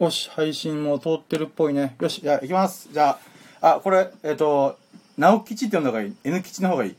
[0.00, 1.94] よし、配信も通ってるっぽいね。
[2.00, 2.88] よし、じゃあ行きます。
[2.90, 3.18] じゃ
[3.60, 4.78] あ、あ、これ、えっ、と、
[5.18, 6.96] 直吉って呼んだ方がいい ?N 吉の方がいい？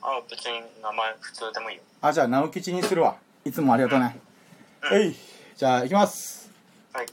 [0.00, 1.82] あ、別に名前普通でもいいよ。
[2.00, 3.16] あ、じゃあ直吉にするわ。
[3.44, 4.18] いつもありがとうね。
[4.90, 5.14] うんえい。
[5.54, 6.50] じゃあ行きます。
[6.94, 7.06] はい。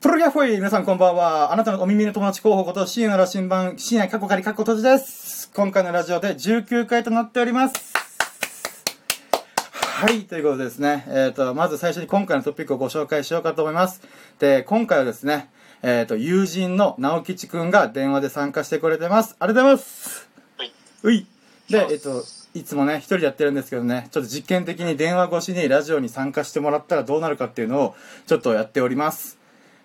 [0.00, 1.52] プロギャフォイ皆さんこんばんは。
[1.52, 5.50] あなたのお耳の友達候補こと深夜の羅針盤、深夜過去仮過去閉じです。
[5.52, 7.89] 今回のラジオで19回となっております。
[10.00, 14.00] はい、ということでですね、えっ、と、まず最初に今回のトピックをご紹介しようかと思います。
[14.38, 15.50] で、今回はですね、
[15.82, 19.36] えっ、と、友人の直吉くんが電話で参加してくれてます。
[19.38, 20.28] ありがとうございます。
[20.56, 20.72] はい。
[21.02, 21.26] うい。
[21.68, 22.24] で、えっと、
[22.54, 27.94] いつもね、一人でやってるんですけどね、ちょっと実験的に電話越しにラジオに参加してもらったらどうなるかっていうのを、
[28.26, 29.36] ちょっとやっております。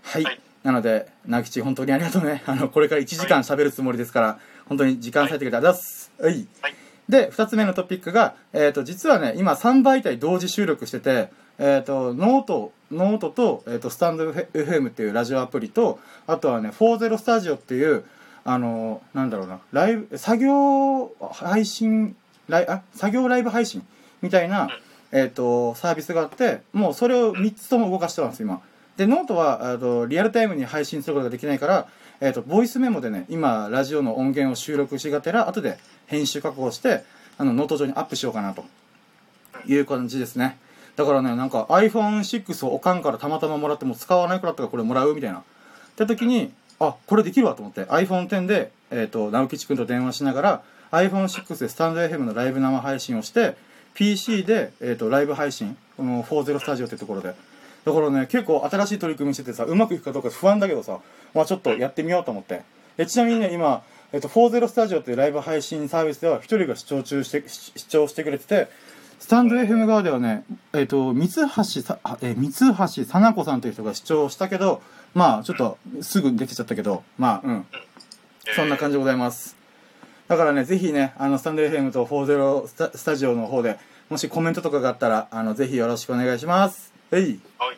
[0.02, 0.24] はい。
[0.24, 2.42] はいなので、直吉、本当にありがとうね。
[2.48, 6.12] あの、これから1時間喋るつもりですから、本当に時間割いてくれてありがとうございます。
[6.20, 6.48] はい。
[6.64, 6.85] はい。
[7.10, 18.04] で、二つ目のトピックが、えっ、と、実はね、今3媒体同時収録してて、えっ、と、 note、note と、えっ、と、 stand.fm っていうラジオアプリと、あとはね、40スタジオっていう、
[18.44, 22.16] あの、なんだろうな、ライブ、作業配信、
[22.48, 23.86] ライあ、作業ライブ配信
[24.22, 24.70] みたいな、
[25.12, 28.62] えっ、と、サービスがあって、もうそれを3つとも動かしてます、今。
[28.98, 31.88] で、ノートは、あとリアルタイムに配信することができないから、
[32.22, 35.78] えっ、と、ボイスメモでね、今、ラジオの音源を収録しがてら、後で
[36.08, 37.04] 編集加工して、
[37.38, 38.64] あの、ノート上にアップしようかなと
[39.68, 40.58] いう感じですね。
[40.96, 45.40] だからね、なんか iPhone6 をおかんからたまたまもらっても使わないくなったかこれもらうみたいな。
[45.40, 45.44] っ
[45.96, 53.58] て時に、あ、これできるわと思って、iPhone X で、えっ、と、直吉くんと電話しながら、iPhone6 でスタンド FM のライブ生配信をして、
[53.94, 57.34] PC で、えっ、と、ライブ配信、この40スタジオってところで。
[57.86, 61.00] だからね、結構新しい取り組みしててさ、うまくいくかどうか不安だけどさ、
[61.34, 62.64] まあちょっとやってみようと思って。
[62.98, 68.70] でちなみにね、今、えっ、と、40スタジオっていうライブ配信サービスでは、一人が視聴中して、視聴してくれてて、
[69.20, 71.48] スタンド FM 側ではね、えっ、と、三橋
[71.82, 74.82] さ、え三橋さな子さんという人が視聴したけど、
[75.14, 77.66] まあ、ちょっと、すぐできちゃったけど、まあ、うん。
[78.56, 79.58] そんな感じでございます。
[80.28, 83.78] だからね、ぜひね、あの、スタンド FM と40スタスタジオの方で、
[84.10, 86.95] もしコメントとかがあったら、あの、ぜひよろしくお願いします。
[87.16, 87.40] はい。
[87.58, 87.78] はい。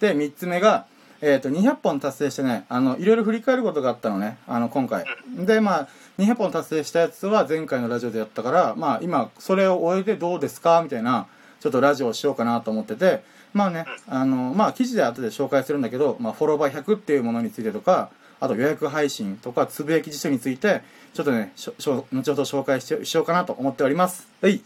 [0.00, 0.86] で、3つ目が、
[1.20, 5.04] えっ、と、200本達成してね、あの、いろいろ振り返ることがあったのね、あの、今回。
[5.36, 5.88] で、まあ、
[6.18, 10.80] 200本達成したやつは前回のラジオでやったから、まあ、今、それを終えてどうですか？
[10.82, 11.26] みたいな、
[11.60, 13.22] ちょっとラジオをしようかなと思ってて、
[13.52, 18.10] まあね、あの、まあ、記事で後で紹介するんだけど、まあ、フォローバー100っていうものについてとか、
[18.40, 20.82] あと予約配信とか、つぶやき辞書について、
[21.14, 24.28] ちょっとね、しょしょ後ほど紹介ししようかなと思っております。
[24.40, 24.60] はい。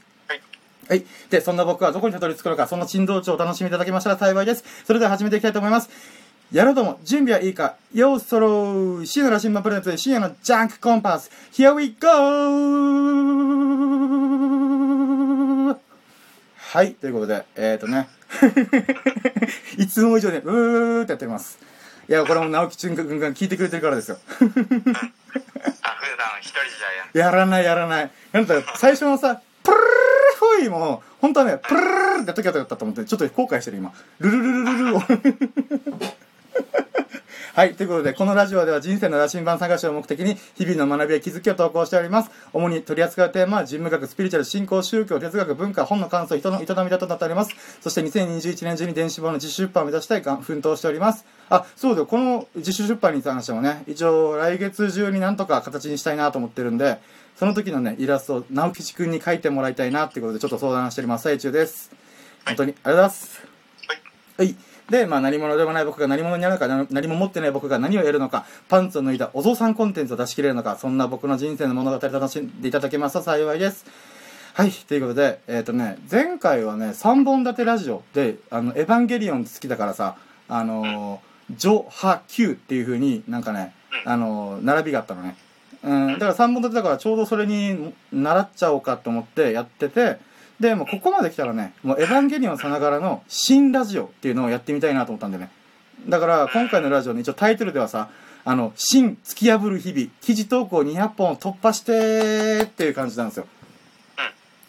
[0.89, 0.99] はい。
[0.99, 1.05] はい。
[1.31, 4.65] で、そんな僕はどこにたどり着くのか、その珍道中をお楽しみいただけましたら幸いです。
[4.85, 5.89] それでは始めていきたいと思います。
[6.53, 12.09] やろうとも、準備はいいか、ようそろー、深夜の羅針盤プレゼンツ、深夜のジャンクコンパス、Here we go!
[16.73, 18.09] はい、ということで、えーとね、
[19.79, 21.59] いつも以上に、うーってやってます。
[22.09, 24.19] いや、これも直樹くんが聞いてくれてるからですよ。
[24.41, 24.59] あ、普段
[26.41, 26.59] 一人
[27.15, 28.11] じゃややらないやらない。
[28.33, 29.41] なんだ最初のさ、
[30.43, 33.93] プルルルルフォイも、本当はね、プルルルルってやっときゃよかったと思って、ちょっと後悔してる今。
[34.19, 35.03] ルルルルルルを。
[37.55, 37.75] はい。
[37.75, 42.31] ということで、このラジオでは人生の羅針盤探しを目的に、日々の学びや気づきを投稿しております。
[42.55, 47.55] 主に取り扱うテーマは、人文学、スピリチュアル、信仰、宗教、哲学、文化、本の感想、人の営みだとなっております。
[47.83, 51.27] そして2021年中に電子本の自主出版を目指したいが奮闘しております。
[51.51, 52.07] あ、そうだよ。
[52.07, 57.01] この自主出版に関してもね、一応来月中になんとか形にしたいなと思ってるんで、
[57.37, 61.91] その時のね、イラストを直吉くんに描いてもらいたいなっていうことで、ちょっと相談しております最中です。
[62.47, 63.43] 本当に、ありがとうございます。
[64.39, 64.47] はい。
[64.47, 64.72] はい。
[64.91, 73.87] で、まあ、何者でもない僕が何者になるのか、何も持ってない僕が何を得るのか、パンツを脱いだお父さんコンテンツを出し切れるのか、そんな僕の人生の物語楽しんでいただけますと幸いです。
[74.55, 74.71] はい。
[74.71, 80.17] ということで、えっ、とね、前回はね、3本立てラジオで、あの、エヴァンゲリオン好きだからさ、
[80.49, 85.37] あのー、ジョ、ハ、キューっていう風になんかね、あのー並びがあったのね。
[85.83, 90.19] うん、だから3本立てだからちょうどそれに習っちゃおうかと思ってやってて、
[90.63, 95.51] で、もうここまで来たらね、もうエヴァンゲリオンさながらの新ラジオっていうのをやってみたいなと思ったんだよね。
[96.09, 98.09] だから今回のラジオね、一応タイトルではさ、
[98.45, 103.47] あの、新突き破る日々、記事投稿200本を突破してっていう感じなんですよ。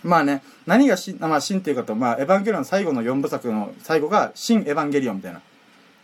[0.04, 5.39] まあね、何が新、まあ新っていうかと、まあエヴァンゲリオン最後の4部作の最後が新エヴァンゲリオンみたいな。
[5.39, 5.42] っ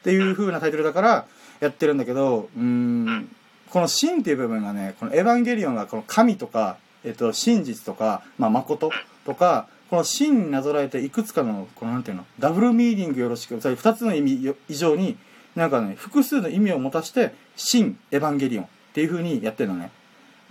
[0.04, 1.26] ていう風なタイトルだから
[1.60, 3.36] やってるんだけど、うーん、
[3.72, 8.92] この真っていう部分がね、このエヴァンゲリオンがこの神とか、えっと、真実とか、まあ誠
[9.26, 15.18] とか、この真になぞらえていくつかの、このなんていうの、ダブルミーニングよろしく、それ二つの意味以上に、
[15.56, 19.92] なんかね、複数の意味を持たして、真エヴァンゲリオンっていう風にやってるのね。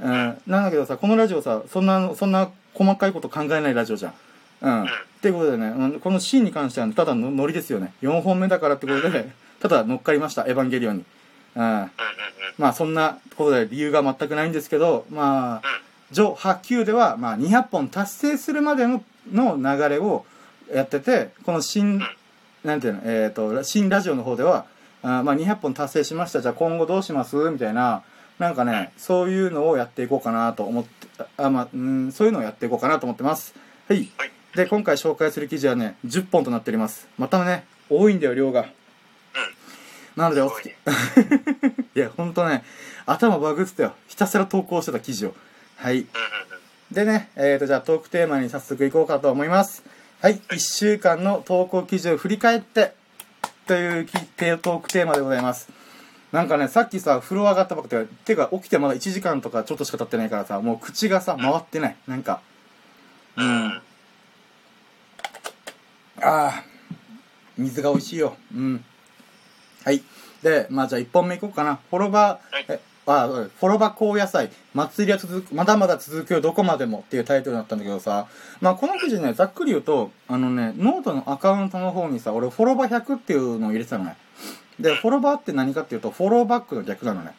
[0.00, 4.14] うん、なんだけどさ、このラジオさ、そんな、そんな細かいこと考えないラジオじゃん。
[4.61, 4.82] うん。
[4.85, 4.87] っ
[5.20, 7.93] ていうことでね、うんこのシーンに関してはただのノリですよね。
[8.02, 9.31] 4本目だからってことで、
[9.61, 11.05] ただ乗っかりました、エヴァンゲリオンに。
[11.56, 11.91] うん。
[12.58, 15.62] まあそんなことで理由が全くないんですけど、まあ、
[16.12, 19.02] 上8級では、まあ200本達成するまでの
[19.33, 20.25] の流れを
[20.73, 22.01] やってて、この新、
[22.65, 24.67] なんていうの、えっ、と、新ラジオの方では、
[25.03, 27.37] あーまあ200本達成しました、じゃあ今後どうします？
[27.51, 28.03] みたいな、
[28.39, 33.55] なんかね、そういうのをやっていこうかなと思って、あ、まあ、うん、そういうのをやっていこうかなと思ってます。
[33.89, 34.09] はい。
[34.17, 34.31] はい。
[34.55, 37.09] で、今回紹介する記事はね、10本となっております。
[37.19, 38.67] またね、多いんだよ、量が。
[40.17, 40.69] なので、お好き。
[40.71, 40.73] い
[41.95, 42.65] や、ほんとね、
[43.07, 43.95] 頭バグってたよ。
[44.09, 45.35] ひたすら投稿してた記事を。
[45.77, 46.07] はい。
[46.93, 49.85] でね、えーと、じゃあトークテーマに早速いこうかと思います。
[50.23, 50.38] はい。
[50.49, 52.94] 1週間の投稿記事を振り返って、
[53.67, 55.69] というきトークテーマでございます。
[56.32, 61.96] なんかね、さっきさ、風呂上がったばっかで、てか起きてまだ1時間とかちょっとしか経ってないからさ、もう口がさ、回ってない。
[62.06, 62.40] なんか。
[63.37, 63.73] ううんん。
[63.73, 63.82] あ
[66.23, 66.64] あ、
[67.58, 68.37] 水が美味しいよ。
[68.55, 68.84] うん。
[69.84, 70.02] はい。
[70.43, 71.81] で、まあじゃあ1本目いこうかな。
[71.91, 78.26] フォロバー、はいえ、あ、フォロバ後夜祭、祭りは続く、まだまだ続くよ、どこまでもっていうタイトルだったんだけどさ、
[78.60, 84.16] まあこの記事ね、ざっくり言うと、あのね、ノートのアカウントの方にさ、俺フォロバ100っていうのを入れてたのね。
[84.78, 87.32] で、フォロバーって何かっていうと、フォローバックの逆なのね。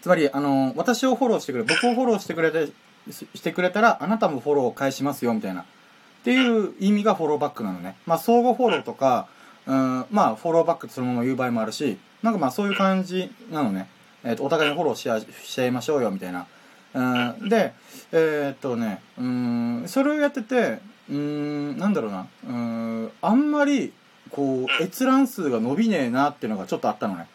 [0.00, 2.66] つまり、あの、私をフォローしてくれ、僕をフォローしてくれて、
[3.10, 5.62] ししてくれたら、あなたもフォローを返しますよ、みたいな。
[5.62, 5.64] っ
[6.24, 7.96] ていう意味がフォローバックなのね。
[8.06, 9.26] まあ、相互フォローとか、
[9.66, 13.88] うん、まあ、フォローバックってそのまま言う場合もあるし、なんかまあ、そういう感じなのね。
[14.28, 16.46] えっ、と、お互いにフォローしあしちゃいましょうよ、みたいな。
[16.92, 17.72] うん、で、
[18.12, 20.80] えーっとね、うん、それをやってて、
[21.10, 23.94] うん、なんだろうな、うん、あんまり、
[24.30, 27.26] こう、閲覧数が伸びねえなっていうのがちょっとあったのね。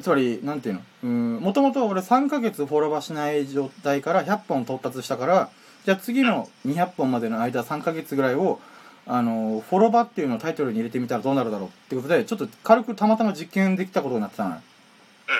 [0.00, 0.80] つまり、なんていうの？
[1.02, 5.50] うん、もともと俺3ヶ月フォロバーしない状態から100本到達したから、
[5.84, 8.60] じゃあ次の200本までの間3ヶ月ぐらいを、
[9.06, 14.62] あの、フォロバーっていうのをタイトルに入れてみたらどうなるだろうってことで、ちょっと軽くたまたま実験できたことになってたのよ。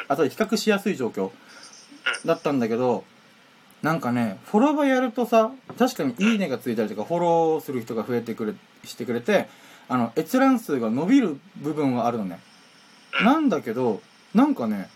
[0.08, 1.30] あとで比較しやすい状況
[2.24, 3.04] だったんだけど、
[3.82, 8.54] なんかね、フォロバーやるとさ、確かにいいねがついたりとか、フォローする人が増えてくれ、
[8.84, 9.48] してくれて、
[9.88, 12.40] あの、閲覧数が伸びる部分はあるのね。
[13.24, 14.02] なんだけど、
[14.34, 14.88] なんかね、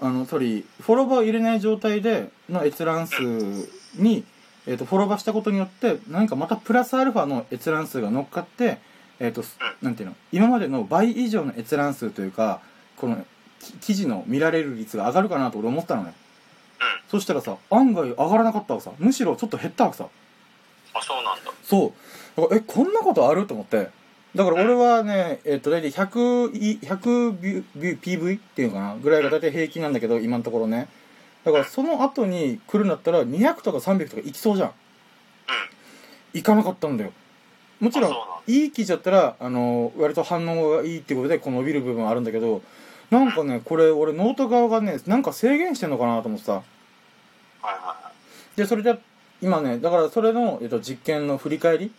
[0.00, 3.22] あの、そり、フォロバー入れない状態での閲覧数
[3.96, 4.24] に、
[4.66, 8.78] えっ、と、フォロバーしたことによって、何かまたプラスアルファの閲覧数が乗っかって、
[9.20, 9.44] えっ、と、
[9.82, 12.60] なんていうの、今までの倍以上の閲覧数というか、
[12.96, 13.26] この、き
[13.80, 16.14] 記事の見られる率が上がるかなと俺思ったのね。
[17.08, 18.90] そしたらさ、案外上がらなかったわさ。
[18.98, 20.06] むしろちょっと減ったわけさ。
[20.94, 21.52] あ、そうなんだ。
[21.62, 21.92] そ
[22.36, 22.40] う。
[22.40, 23.46] だからえ、こんなことある？
[23.46, 23.88] と思って。
[24.34, 28.96] だから俺はね、えっと、大体100い、100ビュビュ PV っていうのかな？
[28.96, 30.88] ぐらいが大体平均なんだけど、今のところね。
[31.44, 34.72] だからその後に来るんだったら200とか300とかいきそうじゃん。
[36.32, 37.12] いかなかったんだよ。
[37.80, 38.14] もちろん
[38.46, 42.62] いい記事だったら、あの、割と反応がいいってことで、こう伸びる部分はあるんだけど、
[43.14, 46.52] なんかね、これ俺ノート側がね、なんか制限してんのかなと思ってさ。
[46.52, 46.62] はい
[47.62, 48.10] は
[48.56, 48.98] で、それで、
[49.40, 51.92] 今ね、だからそれの、えっと、実験の振り返り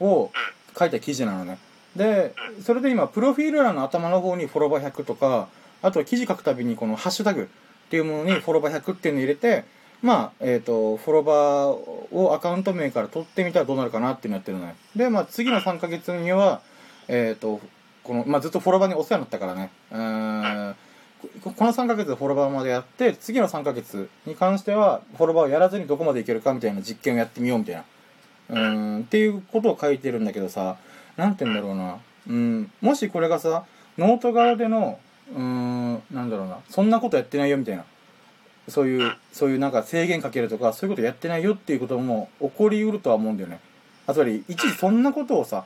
[0.00, 0.30] を
[0.78, 1.58] 書いた記事なのね。
[1.94, 5.48] で、それで今、プロフィール欄の頭の方にフォロバー100とか、
[5.82, 9.64] あとは記事書くたびにこのハッシュタグっていうものにフォロバー100っていうのを入れて、
[10.00, 14.74] まあ、えっ、と、フォロバーをアカウント名から取ってみたらどうなるかなっていうのやってるのね。
[14.96, 16.62] で、まあ、次の3ヶ月には、
[17.08, 17.60] えっ、と、
[18.02, 19.70] この、まあ、ずっとフォロバーにお世話になったからね。
[19.92, 20.76] うん
[21.40, 27.84] この3ヶ月でフォロバーまでやって、次の3ヶ月に関しては、フォロバーをやらずにどこまでいけるかみたいな実験をやってみようみたいな。
[28.48, 30.76] うん、っていうことを書いてるんだけどさ、
[31.16, 31.98] なんて言うんだろうな。
[32.28, 33.64] うん、もしこれがさ、
[33.98, 34.98] ノート側での、
[35.34, 37.84] うん、なんだろうな、そんなことやってないよみたいな。
[38.68, 43.60] そういう、そういうなんか制限かけるとか、そういうことやってないよっていうことも起こりうるとは思うんだよね。
[44.06, 45.64] あつまり、一時そんなことをさ、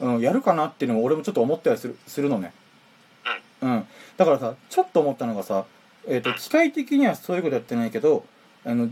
[0.00, 2.52] うん、やるかなっていうのも俺もちょっと思ったりするするのね。
[3.62, 3.86] うん。
[4.16, 5.66] だからさ、ちょっと思ったのがさ、
[6.08, 8.24] えっ、と、機械的にはそういうことやってないけど、
[8.64, 8.88] あの、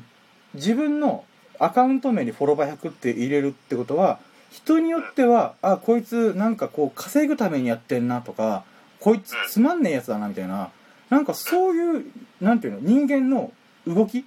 [0.54, 1.24] 自分の
[1.58, 8.64] アカウント名にフォロバー100って入れるってことは、人によっては、あ、こいつなんかこう稼ぐためにやってんなとか、
[9.00, 10.70] こいつつまんねえやつだなみたいな、
[11.10, 12.04] なんかそういう、
[12.40, 13.52] なんていうの、人間の
[13.86, 14.24] 動き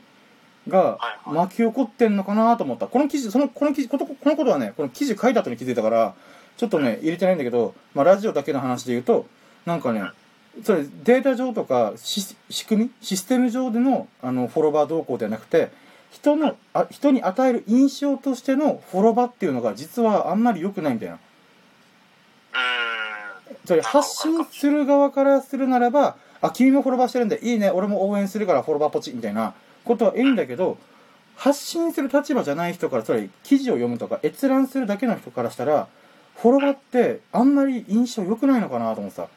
[0.67, 2.88] が巻き起こってんのかなと思った。
[2.88, 6.15] この記事、その、この記事、ことこのことはね、この記事書いた後に気づいたから、
[6.58, 9.25] ちょっとね、入れてないんだけど、まあラジオだけの話で言うと、
[9.65, 10.03] なんかね、
[10.63, 15.72] それデータ上とかし仕組みシステム上でのあのフォロバー動向ではなくて
[16.12, 21.20] 人のあ人に与える印象としてのフォロバーっていうのが実はあんまり良くないみたいな。
[23.65, 27.70] それ発信する側からするならばあ君もフォロバーしてるんでいいね。
[27.70, 29.53] 俺も応援するからフォロバーポチみたいな
[29.86, 30.77] ことはいいんだけど
[31.36, 35.88] 発信する立場じゃない人からつまり記事を読むとか閲覧するだけの人からしたら
[36.38, 39.27] フォロワーってあんまり印象良くないのかなと思ってさ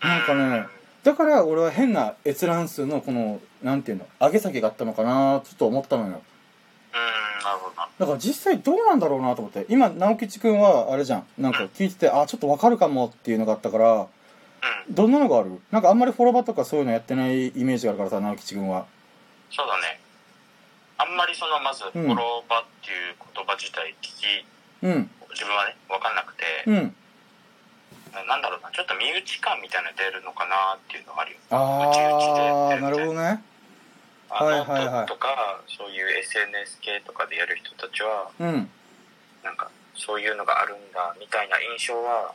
[0.00, 0.66] なんかね
[1.02, 7.88] だから俺は変な閲覧数のこのなんていうの上げ下げがあったのかなちょっと思ったのようん、なるほどな。
[7.98, 14.04] だから実際どうなんだろうなと思って今直吉くんはあれじゃんなんか聞いててあちょっとわかるかもっていうのがあったからう
[14.90, 14.94] ん。
[14.94, 15.60] どんなのがある？
[15.70, 18.86] なんかあんまりフォロバーとかそういうのやってないイメージがあるからさ直吉くんは
[19.50, 20.00] そうだね。
[21.00, 24.44] あんまりその、まず、フォローバっていう言葉自体聞き、
[24.82, 26.94] うん自分はね、わかんなくて、うん。
[28.26, 31.38] なんだろうな、ちょっと身内感みたいなの出るのかなっていうのがあるよ。
[31.50, 32.90] ああな。
[32.90, 33.42] るほどね。
[34.30, 35.06] はいはいはい。
[35.06, 38.70] とか、そういう SNS 系とかでやる人たちは、うん。
[39.42, 42.34] なんか、そういうのがあるんだ、みたいな印象は、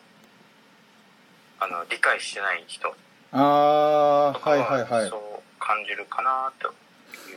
[1.59, 2.93] あの、理解してない人
[3.31, 5.09] ああはいはいはい。
[5.09, 6.71] そう感じるかなとい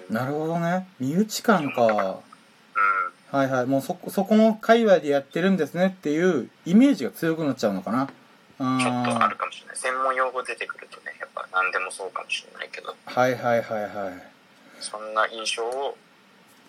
[0.08, 0.12] う。
[0.12, 0.88] なるほどね。
[0.98, 1.82] 身内感か。
[1.82, 2.35] うん。
[3.32, 3.66] はいはい。
[3.66, 8.06] もうそこそこの界隈でやってるんですねっていうイメージが強くなっちゃうのかな。
[8.06, 8.14] ちょっ
[8.58, 9.76] とああるかもしれない。
[9.76, 13.92] 専門用語出てくるとね、やっぱ何でもそうかもしれないけど、あはいはいはいはい。
[14.80, 15.96] そんな印象を、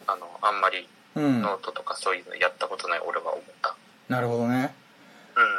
[0.08, 0.88] あの、あんまり
[1.18, 3.76] うんノートとかそういうのやったことない俺は思った。
[4.08, 4.74] なるほどね。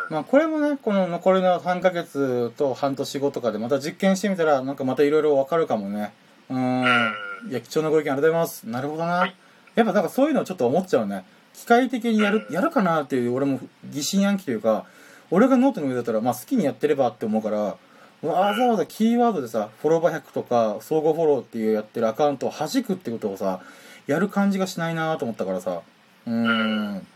[0.08, 0.14] うん。
[0.14, 6.12] まあこれもねこの残りの3ヶ月と半年後とかでまた実験してみたらなんかまたいろいろわかるかもね。
[6.48, 7.12] うん。
[7.50, 8.68] いや貴重なご意見ありがとうございます。
[8.68, 9.34] なるほどな、はい
[9.78, 11.24] やっぱなんかそういうのをちょっと思っちゃうね。
[11.54, 14.86] 機械的にやるやるかなっていう俺も疑心暗鬼というか
[15.30, 17.76] 俺がノートの上だったらまあ好きにやってればって思うから
[18.22, 23.60] わざわざキーワードでさフォローバー100とか相互フォローっていうやってるアカウントを弾くってことをさ
[24.08, 25.82] やる感じがしないなと思ったからさ。
[26.26, 27.06] うーん。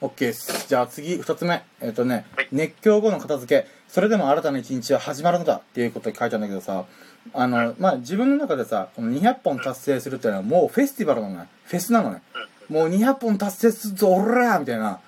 [0.00, 0.66] OK です。
[0.66, 1.62] じゃあ次2つ目。
[1.80, 2.48] えっ、とね、はい。
[2.52, 3.68] 熱狂後の片付け。
[3.88, 6.84] それでも新たな一日は始まるのだっていうことに書いてあるんだけどさ
[7.32, 11.48] あのまあ自分の中でさこの200本達成するっていうのはもうフェスティバルなのね。
[11.64, 12.22] フェスなのね。
[12.68, 12.76] うん。
[12.76, 15.00] もう200本達成するぞおらーみたいな。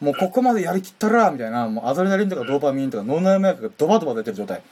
[0.00, 1.68] もうここまでやりきったらーみたいな。
[1.68, 4.62] もうアドレナリンとかドーパミンとか脳内麻薬がドバドバ出てる状態。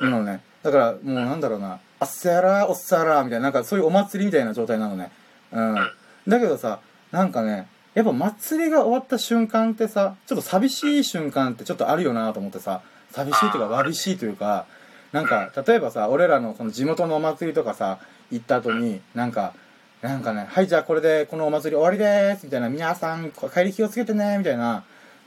[0.00, 0.40] なのね。
[0.62, 1.78] だからもうなんだろうな。
[1.98, 3.44] あっせやらーおっさやらーみたいな。
[3.44, 5.10] なんかそういうお祭りみたいな状態なのね。
[5.52, 5.76] うん。
[6.28, 6.80] だけどさ
[7.10, 14.66] なんかねやっぱ祭りが終わった瞬間ってさちょっと寂しい瞬間ってちょっとあるよなと思ってさ寂しいというかわびしいというか
[15.12, 17.98] なんか例えばさ俺らのこの地元のお祭りとかさ
[18.30, 19.54] 行った後になんか
[20.02, 24.84] なんかねはいじゃあこれでこのお祭り終わりですみたいな皆さん帰り気をつけてねみたいな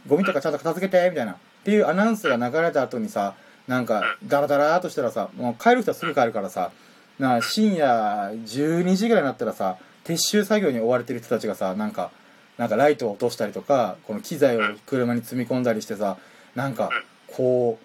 [0.08, 3.36] ゴミとかちゃんと片付けてみたいなっていうアナウンスが流れた後にさ
[3.68, 6.72] なんかダラダラーとしたらさもう帰る人はすぐ帰るからさ
[7.20, 12.12] な深夜12時ぐらいになったらさ撤収作業に追われてる人たちがさなんか
[12.58, 16.18] なんかライトを落としたりとかこの機材を車に積み込んだりしてさ
[16.56, 16.90] なんか
[17.28, 17.80] こ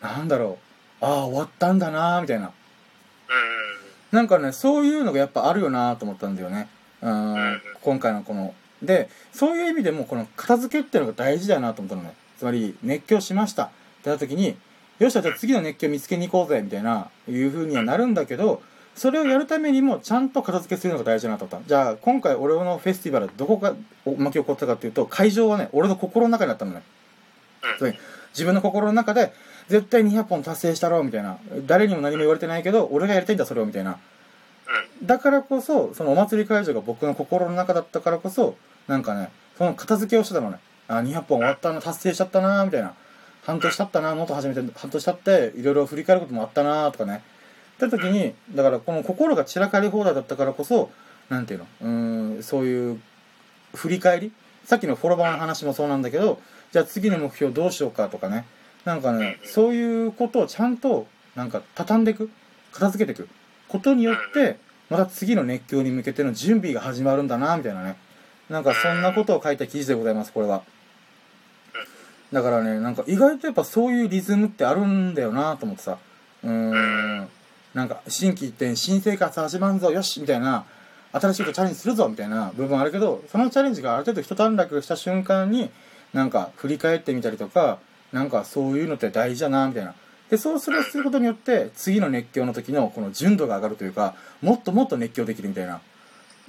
[0.00, 0.63] うなんだろう
[1.04, 2.46] ああ終わったんだなーみたいな。
[2.46, 2.52] うん。
[4.10, 6.68] なんかねそういうのがやっぱあるよなと思ったんだよね。
[7.02, 7.34] うん。
[7.34, 7.60] うん。
[7.82, 8.54] 今回のこの。
[8.82, 12.14] でそういう意味でもこの片付けっていうのが大事だなと思ったのね。
[12.36, 13.64] つまり熱狂しました。
[13.64, 13.68] っ
[14.02, 14.56] てなった時に
[14.98, 18.62] よっしゃじゃあ次の熱狂見つけに行こうぜみたいないう風にはなるんだけど
[18.94, 21.68] それをやるためにもちゃんと片付けするのが大事だなと思った。
[21.68, 26.82] じゃあ今回俺のフェスティバルどこが巻き起こったかっていうと会場はね俺の心の中にあったのね。
[27.62, 27.78] うん。
[27.78, 27.98] つまり
[28.32, 29.32] 自分の心の中で
[29.68, 31.38] 絶対200本達成したろうみたいな。
[31.66, 33.98] 誰にも何も言われてないけど俺がやりたいんだそれをみたいな。
[35.02, 38.56] だからこそそのお祭り会場が僕の心の中だったからこそ
[38.88, 40.58] なんかねその片付けをしてたのね。
[40.86, 42.94] あ200本終わったな達成しちゃったなみたいな。
[43.42, 47.22] 半年経ったなノート始めて半年経っていろいろ振り返ることもあったなとかね。
[47.76, 50.90] って時にだからこの心が散らかり放題だったからこそ
[51.28, 51.66] なんていうの？
[51.82, 53.00] うーんそういう
[53.74, 54.32] 振り返り？
[54.64, 56.40] さっきのフォロバーの話もそうなんだけど
[56.72, 58.46] じゃあ次の目標どうしようかとかね
[58.84, 62.30] なんかねそういうことをちゃんとなんか畳んでいく
[62.72, 63.28] 片付けていく。
[63.68, 64.58] ことによって
[64.90, 67.96] また次の熱狂に向けての準備が始まるんだなみたいなね。
[68.48, 70.62] なんかそんなことを書いた記事でございますこれは。
[72.32, 75.98] だからねなんか意外とやっぱそういうリズムってあるんだよなと思ってさ。
[76.42, 77.28] うーん。
[77.72, 80.64] なんか心機一転新生活始まんぞよしみたいな。
[81.12, 85.70] 新しいことチャレンジするぞみたいな部分あるけどそのチャレンジがある程度一段落した瞬間に
[86.12, 87.78] なんか振り返ってみたりとか
[88.14, 89.92] なんかそういうのって大事だなみたいな
[90.30, 95.80] でそうするすることによって次の熱狂の時のこの純度が上がるというかもっともっと熱狂できるみたいな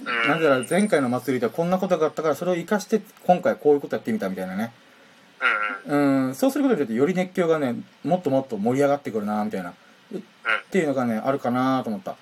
[0.00, 0.28] うん。
[0.28, 4.72] なぜなら前回の祭りではこんなことがあったからそれを生かして今回こういうことやってみたみたいなね
[5.88, 6.26] うん。
[6.28, 9.74] うんそうすることによってより熱狂がねもっともっと盛り上がってくるなみたいなっ
[10.70, 12.16] ていうのがねあるかなと思った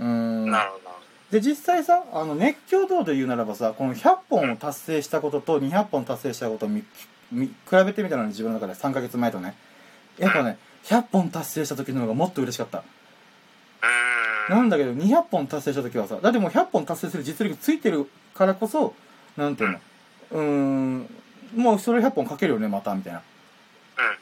[0.00, 0.86] うんなるほど。
[1.30, 6.84] で実際さあの熱狂度で言うならばさこの100本を達成したことと200本達成したことを見見
[7.30, 7.50] 比
[7.84, 9.54] べてみたのに自分の中で3ヶ月前とね。
[10.18, 12.84] やっぱね100本達成した時の方がもっと嬉しかった。
[14.48, 18.94] うなんだけど200本達成した時はさだってもう100本達成する実力ついてるからこそ
[19.36, 19.78] なんていうの
[20.32, 21.10] うーん
[21.54, 23.22] もうそれ100本書けるよねまたみたいな。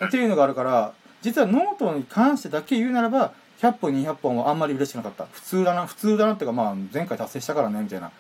[0.06, 0.92] っていうのがあるから
[1.23, 5.26] 実はノートに関してだけ言うならば100本200本はあんまり嬉しくなかった。
[5.26, 8.11] 普通だな普通だなっていうかまあ前回達成したからねみたいな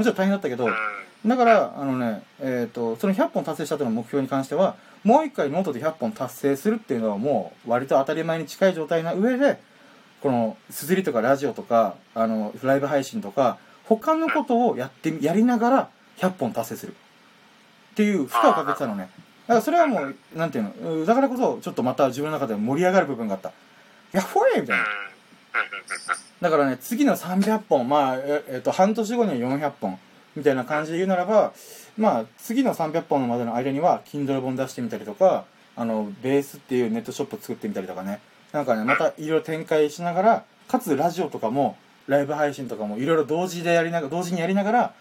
[0.00, 0.66] もちろん大変だったけど
[1.26, 9.60] だからあのねえっ、ー、とその100本達成したとの目標に関してはもう一回ノートで100本達成するっていうのはもう割と当たり前に近い状態な上で
[10.22, 16.94] この SUZURI とかラジオとかあのライブ配信とか他のことをやってやりながら100本達成する。
[17.92, 19.10] っていう負荷をかけてたのね。
[19.46, 23.52] だからそれはもうなんていうのだからこそちょっとまた自分の中で盛り上がる部分があった。
[24.12, 24.84] やっほえみたいな
[26.40, 29.98] だからね次の300本まあええっと半年後には400本
[30.36, 31.52] みたいな感じで言うならば
[31.98, 35.44] まあ次の300本までの間には Kindle 本出してみたりとか
[35.76, 38.20] あのベースっていうネットショップ作ってみたりとかね。
[38.52, 41.76] なんかねまたいろいろ展開しながらかつラジオとかも
[42.08, 44.94] ライブ配信とかもいろいろ同時でやりながら同時にやりながら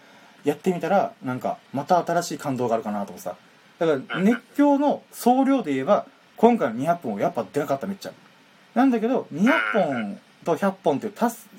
[0.44, 3.36] やってみたらなんかまた新しい感動があるかなと思さ。
[3.80, 6.06] だから熱狂の総量で言えば
[6.38, 8.12] 今回の200本はやっぱでかかっためっちゃ。
[8.76, 11.14] なんだけど200本と100本っていう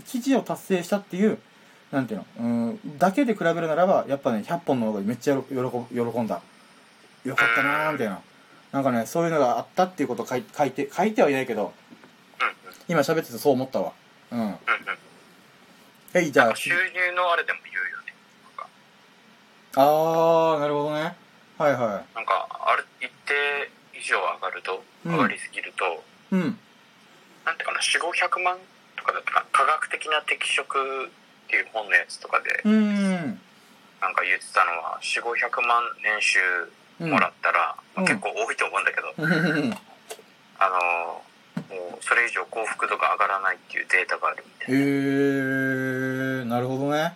[0.06, 1.38] 記事を達成したっていう
[1.90, 6.40] なんていうのうんだけで比べるならばやっぱね100本の方がめっちゃ喜んだ。
[7.24, 8.20] よかったなーみたいな。
[8.72, 11.72] なんかねそういうのがあったっていうことを書い書いて書いてはいないけど
[12.88, 13.92] 今喋っててそう思ったわ。
[14.32, 14.56] うん。
[16.14, 16.56] えいじゃあ。
[16.56, 16.76] 収入
[17.16, 18.14] のあれでも言うよね。
[19.76, 21.14] ああなるほどね。
[21.58, 22.16] はいはい。
[22.16, 26.58] なんかある一定以上上がると、上がりすぎるとうん
[27.44, 28.58] なんていうかな4500万
[28.96, 30.80] とかだったか科学的な適職っ
[31.48, 33.40] ていう本のやつとかでうん。
[34.00, 36.40] なんか言ってたのは4500万年収
[37.04, 39.74] もらったら、うん、まあ、結構多いと思うんだけど、うん、
[40.58, 41.22] あの
[41.76, 44.80] もうそれ以上幸福度が上がらないっていうデータがあるみたいな。
[44.80, 47.14] へえー、なるほどね。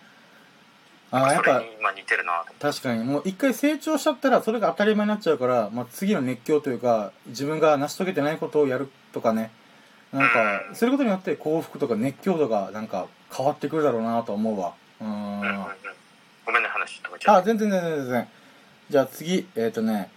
[1.11, 8.21] あやっぱ今似てるな確かにもう一回成長しちゃったらそれが当たり前になっちゃうから、まあ、次の熱狂というか自分が成し遂げて。
[8.25, 9.51] ないことをやるとかね
[10.15, 14.73] なんか、うん、することによって幸福とか熱狂度がなんか変わってくるだろうなと思うわ。
[15.01, 15.65] うん、うんうん、
[16.45, 18.27] ごめんね話止めちゃあ全然全然全然。
[18.89, 20.09] じゃあ次えっ、ー、とね、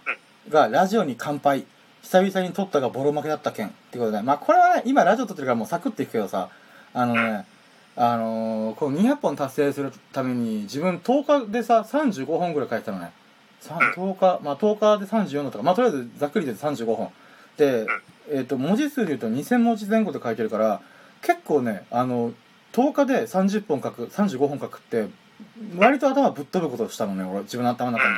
[0.45, 1.65] うん、がラジオに乾杯。
[2.01, 3.67] 久々に撮ったがボロ負けだった件。
[3.67, 4.21] ってことで。
[4.21, 6.49] まあこれはね今ラジオ撮ってるからもうサクッといくけどさ。
[6.93, 7.45] あのね、
[7.95, 13.11] あのー、この200本達成するために自分10日でさ35本ぐらい書いてたのね。
[13.61, 15.63] 10日まあ10日で34だとか。
[15.63, 17.11] まあとりあえずざっくりで35本。
[17.57, 17.85] で、
[18.31, 20.81] えーと、文字数でいうと2000文字前後で書いてるから
[21.21, 22.33] 結構ねあの
[22.73, 25.07] 10日で30本書く35本書くって
[25.77, 28.15] 割と頭ぶっ飛ぶことをしたのね俺自分の頭の中に。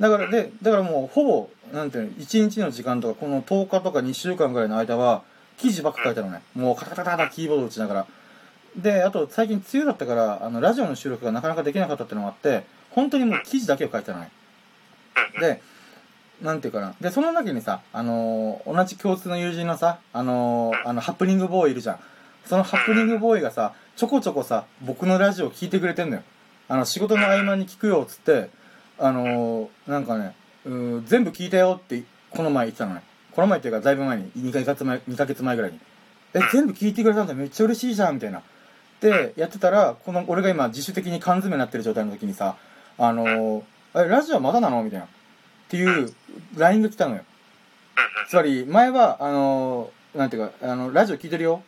[0.00, 5.22] だからでだからもうほぼなんていうの1日の時間とかこの10日とか2週間ぐらいの間は
[5.56, 6.42] 記事ばっか書いたのね。
[6.54, 8.06] もうカタカタカタキーボード打ちながら。
[8.76, 14.30] であと最近梅雨だったからあのラジオの収録がなかなかできなかったっていうのがあって本当にもう記事だけを書いてたのね。
[15.40, 15.62] で
[16.42, 16.94] なんていうかな。
[17.00, 21.98] でその中にさあのー、同じ共通の友人のさあのー、あのハプニングボーイいるじゃん。
[22.46, 26.22] そのハプニングボーイがさちょこちょこさ僕のラジオ聞いてくれてんのよ。
[26.68, 28.50] あの仕事の合間に聞くよっつって
[28.98, 33.02] あのー、なんかねうん全部聞いたよってこの前言ってたのね。
[33.32, 35.80] この前っていうかだいぶ前に2ヶ月前 ,2 ヶ月前ぐらいに。
[36.34, 38.42] え全部聞いてくれたんだめっちゃ嬉しいじゃんみたいな。
[39.00, 42.56] でやってたらこの俺が今自主的に缶詰になってる状態の時にさ
[42.96, 43.62] あのー、
[43.94, 44.82] えラジオまだなの？
[44.82, 45.08] みたいな
[45.66, 46.12] っていう
[46.56, 47.22] LINE が来たのよ。
[48.28, 51.62] つまり前はあのー、なんていうかあのラジオ聞いてるよ。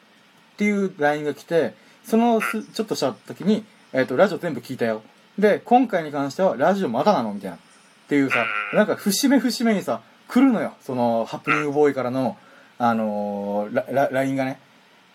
[0.55, 5.03] っていう LINE が来てそのすちょっとした時に、えーと、ラジオ全部聞いたよ。
[5.39, 7.35] で今回に関してはラジオまだなの？
[7.35, 7.57] みたいな。
[7.57, 7.61] っ
[8.09, 10.75] ていうさなんか節目節目にさ来るのよ。
[10.81, 12.37] そのハプニングボーイからの
[12.79, 14.61] あのー、LINE がね。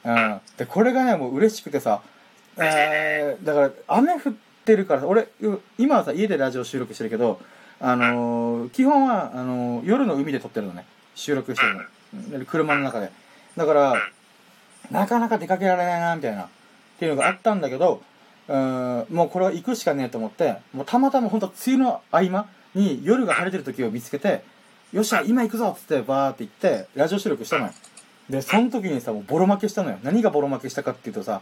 [0.04, 2.02] うん、でこれがねもう嬉しくてさ、
[2.58, 4.34] えー、だから雨降っ
[4.66, 5.28] てるから俺
[5.78, 7.40] 今はさ家でラジオ収録してるけど
[7.82, 10.86] あのー、基本はあのー、夜の海で撮ってるのね。
[11.16, 12.46] 収録してるの。
[12.46, 13.12] 車の中で。
[13.58, 13.96] だから
[14.92, 16.44] なかなか出かけられないなみたいな。
[16.44, 16.48] っ
[17.02, 18.04] ていうのがあったんだけど
[18.48, 24.44] うんもうこれは行くしかねえと思ってもうたまたま本当梅雨の合間に夜が晴れてる時を見つけて
[24.94, 27.72] よっしゃ今行くぞっつってバーって行ってラジオ収録したのよ。
[28.30, 29.98] でその時にさもうボロ負けしたのよ。
[30.04, 31.42] 何がボロ負けしたかっていうとさ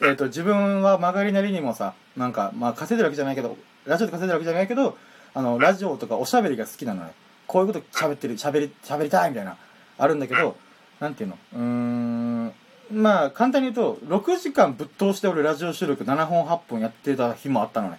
[0.00, 4.96] えーと、自分は曲がりなりにもさなんかまあ稼いでるわけじゃないけどラジオで稼いでるわけじゃないけど
[5.34, 7.10] あのラジオとかおしゃべりが好きなのよ。
[7.46, 9.56] こういうこと喋ってる喋り喋りたいみたいな。
[9.98, 10.56] あるんだけど
[11.00, 11.38] なんていうの？
[11.54, 12.52] うーん
[12.92, 17.98] まあ簡単に言うと6時間ぶっ通して俺ラジオ収録7本8本やってた日もあったのね。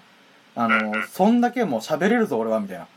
[0.56, 2.86] あのそんだけもう喋れるぞ俺はみたいな。
[2.86, 2.88] っ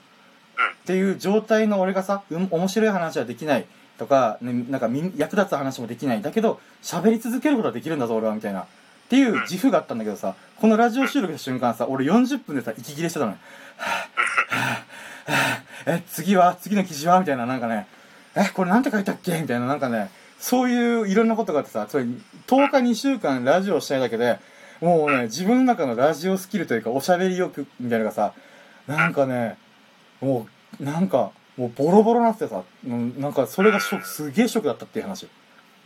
[0.86, 3.66] ていう状態の俺がさ、うん、面白い話はできない。
[3.98, 6.22] とか、ね、なんか役立つ話もできない。
[6.22, 8.62] だけど喋り続けることはできるんだぞ俺はみたいな。
[8.62, 8.66] っ
[9.08, 13.38] ていう自負があったんだけどさ、このラジオ収録した瞬間さ、俺40分でさ、息切れしてたのよ。
[13.78, 14.07] はぁ、
[15.86, 17.86] え、次は次の記事はみたいな、なんかね、
[18.34, 19.40] え、これなんて書いたっけ？
[19.40, 24.38] みたいな、なんかね、そういういろんなことがあってさ、つまり10日2週間ラジオしたいだけで、
[24.80, 28.32] もうね、自分の中のラジオスキルというか、おしゃべり欲みたいなのがさ、
[28.86, 29.56] なんかね、
[30.20, 30.46] も
[30.80, 35.28] う、なんか、もうボロボロなってさ、なんかそれがショック、すげえショックだったっていう話。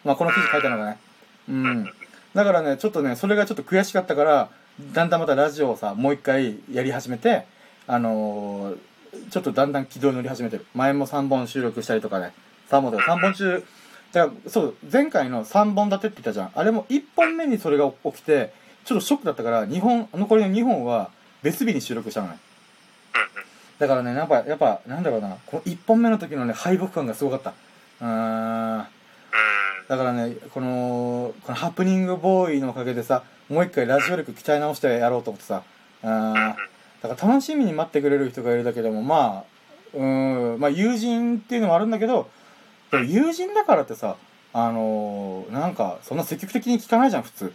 [0.05, 0.99] まあこの記事書いたのがね。
[1.49, 1.85] うん。
[2.35, 4.51] だからね、ちょっとね、それがちょっと悔しかったから、
[4.93, 7.47] だんだんまたラジオをさ、もう一回やり始めて、
[7.87, 8.79] あのー、
[9.31, 10.67] ちょっとだんだん軌道に乗り始めてる。
[10.75, 12.33] 前も3本収録したりとかね。
[12.71, 13.65] 3本とか3本中、
[14.13, 16.51] だからそう、前回の3本立てって言ったじゃん。
[16.55, 18.53] あれも1本目にそれが起きて、
[18.85, 21.11] ちょっとショックだったから、2本、残りの2本は
[21.43, 22.39] 別日に収録したのね。
[23.79, 27.53] だからね、やっぱ、やっぱ、なんだろうな、この1本目の時のね、敗北感がすごかった。
[28.01, 28.85] うん。
[29.89, 35.63] だからね、この、このハプニングボーイのおかげでさ、もう一回ラジオ力鍛え直してやろうと思ってさ、
[36.03, 36.55] うん。
[37.03, 39.45] だから楽しみに待ってくれる人がいるだけでも、ま
[39.95, 42.31] あ、うん、まあ友人っていうのもあるんだけど、
[42.93, 44.17] 友人だからってさ、
[44.53, 47.53] あのー、なんか、そんな積極的に聞かないじゃん、普通。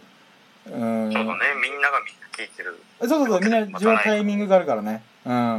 [0.66, 1.12] うん。
[1.12, 2.00] そうだね、みんなが
[2.36, 2.78] 聞いてる。
[3.00, 5.02] そうそうそう、みんな自分のタイミングがあるからね。
[5.24, 5.54] うん。
[5.54, 5.58] うん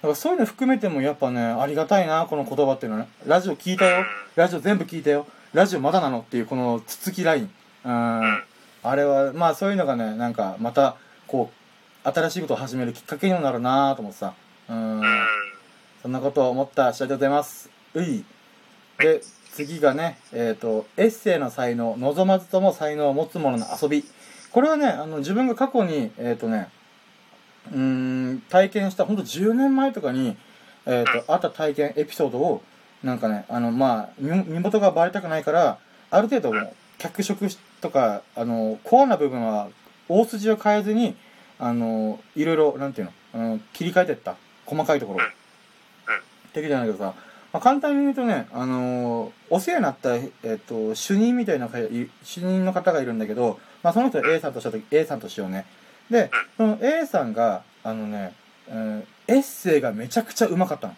[0.00, 3.10] だからそういうの含めてもやっぱね、ありがたいな、この言葉っていうのはね。
[3.26, 4.06] ラジオ聞いたよ。
[4.34, 5.26] ラジオ全部聞いたよ。
[5.52, 7.50] ラジオまだなのっていうこのつつきライン。
[7.84, 8.42] うん。
[8.82, 10.96] あれは、まあそういうのがね、なんかまた、
[11.26, 11.59] こう、
[12.02, 14.34] 新しいことを始めるきっかけにもなるなと思ってさ。
[14.68, 15.02] うん。
[16.02, 17.68] そんなことを思った次第でございます。
[17.94, 18.24] うい。
[18.98, 19.20] で、
[19.52, 24.04] 次がね、えっ、ー、と、エッセイの才能、望まずとも才能を持つ者の遊び。
[24.50, 26.68] これはね、あの、自分が過去に、えっ、ー、とね、
[27.72, 30.36] うん、体験した、ほんと10年前とかに、
[30.86, 32.62] えっ、ー、と、あった体験エピソードを、
[33.02, 35.78] なんかね、あの、まあ、身元がバレたくないから、
[36.10, 36.52] ある程度、
[36.98, 37.48] 脚色
[37.80, 39.68] とか、あの、コアな部分は、
[40.08, 41.16] 大筋を変えずに、
[41.60, 44.36] あの、いろいろ、なんていうの、あの切り替えてった。
[44.66, 45.20] 細かいところ。
[46.52, 47.14] 的じゃないけどさ、
[47.52, 51.68] まあ、簡単に言うとね、あのお世話になった、えっ、ー、と、主任みたいな、
[52.22, 55.66] 主任の方がいるんだけど、まあ、その人は A さんとしたとき、A さんとしようね。
[56.10, 58.34] で、その A さんが、あのね、
[58.70, 60.94] うん、エッセイがめちゃくちゃうまかったの。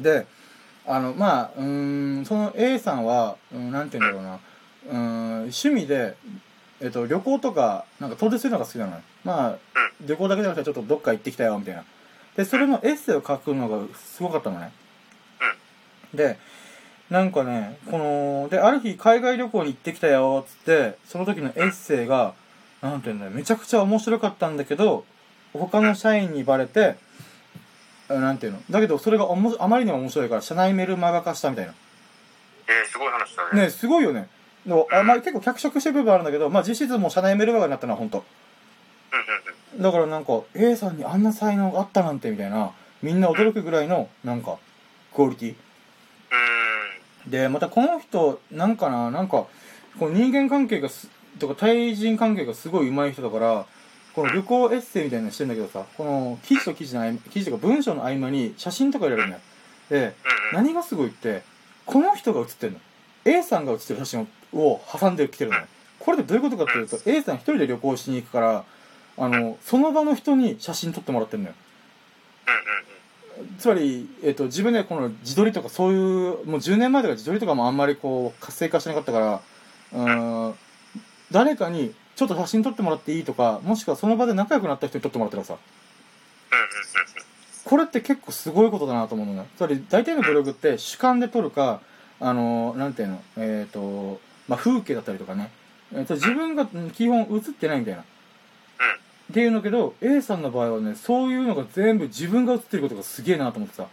[0.00, 0.26] で、
[0.86, 4.40] あの、まあ、うん、その A さんは、うん、なんて言うんだろうな、
[4.90, 6.16] うん、趣味で、
[6.80, 9.02] えっと、旅行とか、なんか遠出するのが好きなのよ。
[9.24, 9.56] まあ、
[10.02, 11.84] 旅行だけじゃなくてちょっとどっか行ってきたよ、みたいな。
[12.36, 14.72] で、それのエッセイを書くのがすごかったのね。
[16.12, 16.38] で、
[17.08, 22.34] なんかね、この、で、ある日海外旅行に行ってきたよ、つって、その時のエッセイが、
[22.82, 25.04] なんていうんだよ、めちゃくちゃ面白かったんだけど、
[25.52, 26.96] 他の社員にバレて、
[28.08, 28.60] なんていうの？
[28.70, 31.72] だけど、それがおもあまりにも面白いから、社内メルマガ化したみたいな。
[32.68, 33.62] えー、すごい話だね。
[33.62, 34.28] ね、すごいよね。
[34.66, 38.24] のあまあ、結構脚色してる部分あるんだけど、まあ、実質もう社内メルマガになったのは本当。
[39.78, 44.58] だからなんか、A さんにあんな才能があったなんてみたいな、みんな驚くぐらいの、なんか、
[45.14, 47.30] クオリティ。
[47.30, 49.46] で、またこの人、なんかな、なんか、
[49.98, 53.66] この人間関係がす、とか対人関係がすごい上手い人だから、
[54.14, 59.42] この旅行エッセイみたいなのしてんだけどさ、この記事と記事の合間、記事とか文章の合間に写真とか入れるんだよ。
[59.90, 60.14] で、
[60.52, 61.42] 何がすごいって、
[61.84, 62.78] この人が写ってんの。
[63.26, 65.64] A さんが写ってる写真を挟んできてるのよ。
[65.98, 68.64] これでどういうことかっていうと、A さん一人で旅行しに行くから、
[69.18, 71.54] あの、その場の人に写真撮ってもらってんのよ。
[73.58, 75.98] つまり、えっ、と、自分でこの自撮りとかそういう、
[76.46, 79.40] もう10年前とか自撮りとかもあんまりこう、活性化してなかったから、
[79.92, 80.54] うん、
[81.30, 85.56] 誰かにちょっと写真撮ってもらっていいとか、もしくはその場で仲良くなった人に撮ってもらってるさ。
[87.64, 89.48] これって結構すごいことだなと思うのね。
[89.56, 91.80] つまり、大体のブログって主観で撮るか、
[92.20, 95.50] あの、なんていうの、えっ、ー、と、まあ、風景だったりとかね。
[95.92, 98.02] えー、と自分が基本映ってないみたいな。
[98.02, 103.86] っていうのけど、A さんの場合はね、そういうのが全部自分が映ってることがすげえなと思ってさ。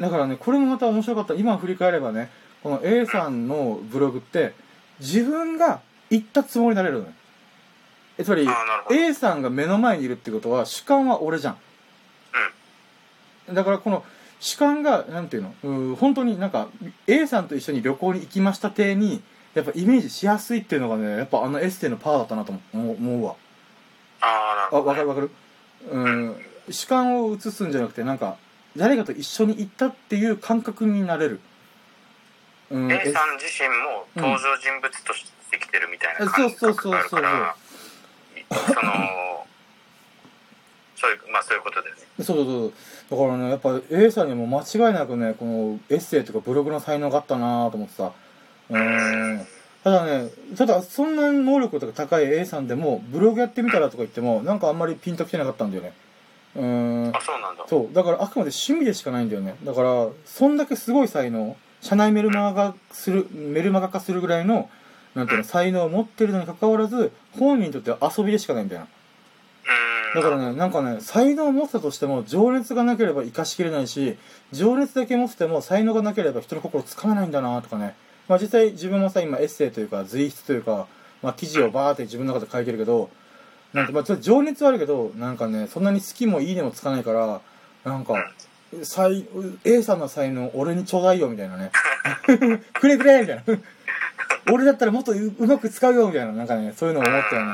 [0.00, 1.34] だからね、これもまた面白かった。
[1.34, 2.30] 今振り返ればね、
[2.62, 4.54] この A さんのブログって、
[5.00, 7.12] 自分が言ったつもりになれるのよ。
[8.16, 8.48] え、つまり、
[8.90, 11.58] A さんが目の前にいるってことは、主観は俺じゃん。
[13.48, 13.54] うん。
[13.54, 14.04] だからこの、
[14.44, 16.68] 主観が、なんていうの、う本当になんか、
[17.06, 19.22] A さんと一緒に旅行に行きました体に、
[19.54, 23.36] やっぱイメージしやすいっていうのがね、やっぱあのエッセイのパワーだったなと思う思うわ。
[24.20, 25.30] ああ、わかるわかる
[25.90, 26.36] うん。
[26.68, 28.36] 主観を移すんじゃなくて、なんか、
[28.76, 31.40] 誰かと一緒に行ったっていう感覚になれる。
[32.70, 37.56] うん、A さん自身も登場人物としてきてるみたいな感覚があるから、
[38.50, 39.33] その、
[41.04, 42.00] そういう、まあそういうことだよね。
[42.22, 42.72] そうそうそう。
[43.10, 48.12] だからね、やっぱ A さんにも間違いなくね、このエッセイとかブログの才能があったなと思ってさ。
[48.70, 49.46] うん。
[49.82, 55.92] ただね、ただそんな能力とか高い A さんでも、ブログやってみたらとか言っても、なんかあんまりピンときてなかったんだよね。
[56.56, 57.12] うん。
[57.14, 57.64] あ、そうなんだ。
[57.68, 57.94] そう。
[57.94, 59.56] だからあくまで趣味でしかないんだよね。
[59.64, 64.70] だから、そんだけすごい才能、社内メルマガする、メルマガ化するぐらいの、
[65.14, 68.86] なんていうの、才能を持ってるのにかかわらず、本人にとっては遊びでしかないんだよな。
[70.14, 74.16] だからね、なんかね、才能を持ったとしても、情熱がなければ生かしきれないし、
[74.52, 77.94] 情熱だけ持ってても、才能がなければ人の心をつかめないんだなとかね。
[78.28, 80.86] まあ実際自分もさ、今エッセイというか、随筆というか、
[81.20, 83.10] まあ記事をバーって自分の中で書いてるけど、
[83.72, 87.40] なんかまあちょっと情熱はあるけど、なんかね、そんなに好きもいいねもつかないから、
[87.84, 88.14] なんか、
[88.82, 89.26] 才
[89.64, 91.70] A さんの才能俺にちょうだいよみたいなね。
[92.74, 93.42] くれくれみたいな。
[94.52, 97.52] 俺だったらもっとうまく使うよみたいななんかねそういうのを思ったよね。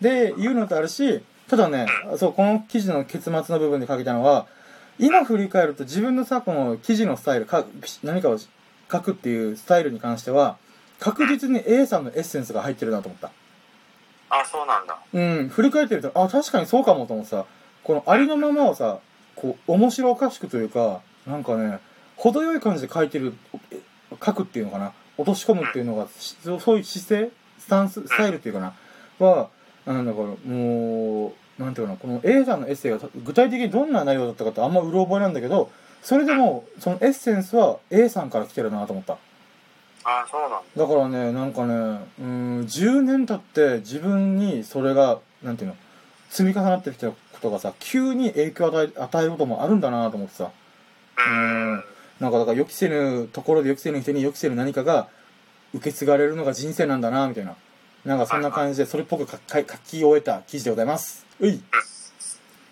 [0.00, 4.46] で言うのとあるしただねそうこの記事の結末の部分で書けたのは
[4.98, 7.64] 今振り返ると自分のさこの記事のスタイルか
[8.02, 10.56] 何かを書くっていうスタイルに関しては
[10.98, 13.30] 確実に A さんのエッセンスが入ってるなと思った。
[14.28, 14.98] あそうなんだ。
[15.12, 17.44] うん振り返ってるとあ確かにそうかもと思ってさ
[17.84, 18.98] このありのままをさ
[19.36, 21.78] こう、面白おかしくというか、なんかね、
[22.16, 23.34] 程よい感じで書いてる、
[24.24, 26.08] 書くっていうのかな、落とし込むっていうのが、
[26.58, 28.74] そういう姿勢、スタンス、スタイルっていうかな、
[29.18, 29.50] は、
[29.86, 35.70] なんだから、もう、なんていうかな、この A さんのエッセイが具体的にどんな内容だったかってあんまうろ覚えなんだけど、
[36.02, 39.14] それでも、そのエッセンスは A さんから来てるなと思った。
[40.04, 40.62] ああ、そうなんだ。
[40.76, 41.74] だからね、なんかね、
[42.20, 45.76] うん、10年経って自分にそれが、なんていうの、
[46.30, 50.50] 積み重なってきたことがさ、急に影響を与え与えることもあるんだなと思ってさ。
[51.26, 51.84] うん。
[52.20, 55.08] なんかだから予期せぬところで予期せぬ人に予期せぬ何かが
[55.74, 57.56] 受け継がれるのが人生なんだなみたいな。
[58.06, 59.38] なんかそんな感じでそれっぽく書
[59.84, 61.26] き終えた記事でございます。
[61.40, 61.60] うい。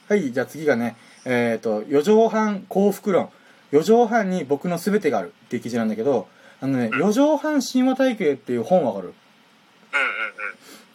[0.09, 3.31] はい、じゃあ次がね、えっ、ー、と、四畳半幸福論。
[3.73, 6.29] 四畳半に僕の全てがあるっていう記事なんだけど、
[6.61, 9.09] あのね、四畳半神話体系っていう本わかる？
[9.09, 9.14] うんうん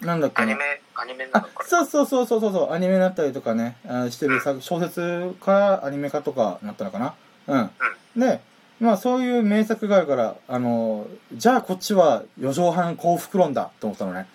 [0.02, 0.08] うん。
[0.08, 7.15] なんだっけ、ね、アニメアニメなのかそうそうそうそうそうアニメになったりとかねあしてる小説からアニメ化とかなったのかな？
[7.47, 7.69] うん、
[8.15, 8.39] うん、で
[8.79, 14.27] まあそういう名作があるからあのじゃあこっちは四畳半幸福論だと思ったのね。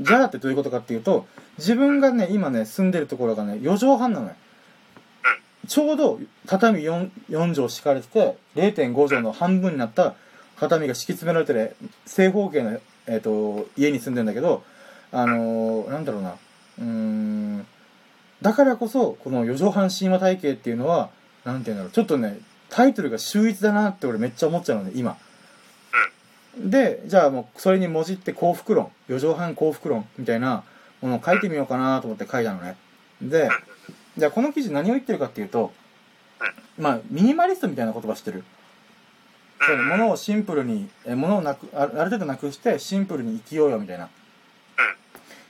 [0.00, 1.26] じゃあってどういうことかっていうと
[1.58, 4.34] 自分がね今ね住んでるところがね四畳半なのね
[5.68, 10.14] ちょうど畳 4, 4畳敷かれてて0.5畳の半分になった
[10.56, 14.64] 畳が敷き詰められてる正方形の、えーと家に住んでんだけど
[15.12, 16.36] あのー、なんだろうな、
[16.80, 17.66] うん、
[18.40, 21.10] だからこそ、この四畳半神話体系っていうのは、
[21.44, 22.40] なんていうんだろう、ちょっとね、
[22.72, 25.18] タイトルが秀逸だなって俺めっちゃ思っちゃうのね、今。
[26.56, 30.64] で、じゃあもう、それにもじって幸福論、四畳半幸福論みたいな
[31.02, 32.76] ものを書いてみようかなと思って書いたのね。
[33.20, 33.50] で、
[34.16, 35.72] じゃあこの記事何を言ってるかっていうと、
[36.78, 38.42] まあ、ミニマリストみたいな言葉知ってる？
[39.64, 44.06] そうね物をシンプルに、え物をなくあ、ある程度なくしてシンプルに生きようよみたいな。
[44.06, 44.08] っ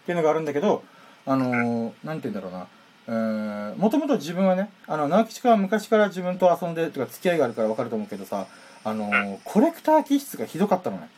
[0.04, 0.82] ていうのがあるんだけど、
[1.24, 2.66] あのー、なんて言うんだろうな。
[3.08, 8.46] えー、もともと自分はね、あの、直吉君は昔から自分と遊んで、とか付き合いがあるから分かると思うけどさ、
[8.84, 11.08] あのー、コレクター気質がひどかったのね。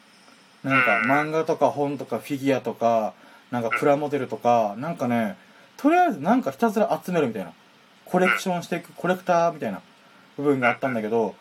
[0.63, 3.13] なんか漫画とか本とかフィギュアとか、
[3.51, 5.37] なんかプラモデルとか、なんかね、
[5.77, 7.53] とりあえずなんかひたすら集めるみたいな。
[8.07, 9.81] コレクションしていくコレクターみたいな
[10.37, 11.35] 部分があったんだけど、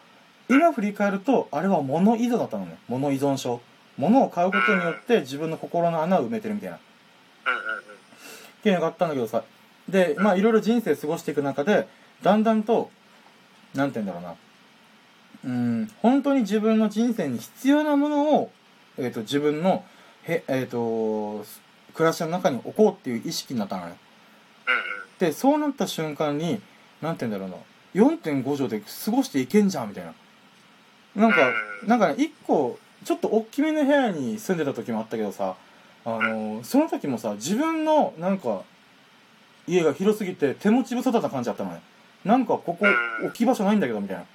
[0.49, 2.77] 今振り返ると、あれは物依存だったのね。
[2.89, 3.61] 物依存症。
[3.97, 6.77] 物を買うことによって自分の心の穴を埋めてるみたいな。
[6.77, 6.79] っ
[8.63, 9.43] ていうのがあったんだけどさ
[9.89, 11.87] でまあいろいろ人生過ごしていく中で
[12.21, 12.89] だんだんと
[13.73, 14.35] 何て言うんだろうな
[15.45, 18.51] うん本当に自分の人生に必要なものを、
[18.97, 19.83] えーと、自分の
[20.23, 21.45] へ、えーと、
[21.93, 23.97] 暮らしの中に置こうっていう意識になったのね。
[25.19, 26.61] でそうなった瞬間に
[27.01, 30.13] 何て言うんだろうな4.5畳で過ごしていけんじゃんみたいな。
[31.15, 31.51] なんか、
[31.85, 35.55] なんかね、一個、ちょっと大きめの部屋に住んでた時もあったけどさ、
[36.05, 38.63] あのその時もさ自分のなんか
[39.67, 41.81] 家が広すぎて手持ち無沙汰な感じだったのね。
[42.25, 42.85] なんかここ
[43.25, 44.25] 置き場所ないんだけどみたい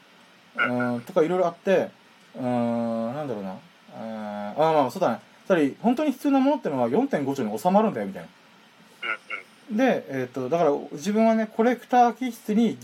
[0.56, 0.92] な。
[0.94, 1.00] うん。
[1.02, 1.90] とかいろいろあって
[2.36, 3.14] うん。
[3.14, 3.50] なんだろうな。
[3.50, 5.20] ああまあそうだね。
[5.46, 8.28] つまり本当に必要なものってのは4.5兆に収まるんだよみたいな。
[9.70, 12.78] で、えーと、だから自分はねコレクター気質に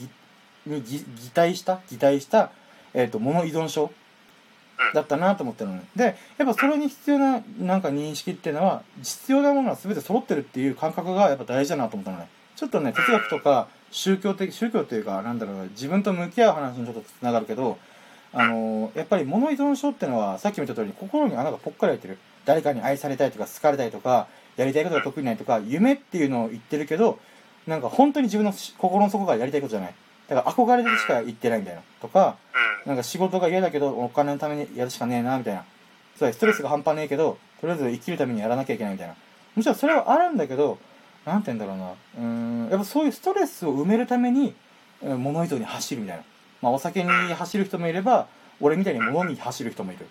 [0.67, 2.51] に擬態した擬態した、
[2.95, 3.91] えーと物依存症
[4.95, 5.85] だったなと思ってるのね。
[5.97, 12.29] で、やっぱそれに必要ななんか認識っていうのは、必要なものは全て揃ってるっていう感覚がやっぱ大事だなと思ったのね。
[12.57, 17.79] ちょっとね、哲学とか宗教的、宗教っていうか、なんだろう、自分と向き合う話にちょっとつながるけど、
[18.33, 22.19] あのー、やっぱり物依存症っていうのは、さっきも言った通り、心に穴がぽっかり開いてる。
[22.45, 27.19] 誰かに愛されたいとか、好かれたいとか、やりたいことが得意ないとか、夢っていうのを言ってるけど、
[27.67, 29.95] なんか本当に自分の心の底からやりたいことじゃない。
[30.35, 31.83] だから憧れでしか言ってないみたいな。
[32.01, 32.37] とか、
[32.87, 35.65] なんか仕事が嫌だけどお金のためにやるしかねえなみたいな。
[36.19, 39.15] そうストレスが半端ねえけどとりあえず生きるためにやらなきゃいけないみたいな。
[39.57, 40.79] むしろそれはあるんだけど
[41.25, 41.95] なんて言うんだろうな。
[42.19, 44.55] うんやっぱそういうストレスを埋めるために
[45.03, 46.23] 物依存に走るみたいな。
[46.63, 48.27] まあお酒に走る人もいれば
[48.61, 50.07] 俺みたいに物に走る人もいる。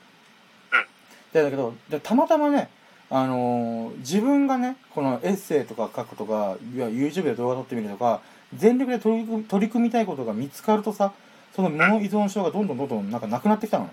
[1.31, 2.69] でだけどでたまたまね
[3.09, 8.21] あのー、自分がねこのエッセイとか書くとかいや YouTube で動画撮ってみるとか
[8.57, 11.13] 全力で取り組取り組みたいことが見つかるとさ
[11.55, 13.85] その物依存症がどんどんどんどんなんかなくなってきたの。
[13.85, 13.91] ね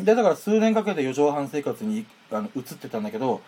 [0.00, 3.40] でだから数年かけて4畳半生活にあの移ってたんだけど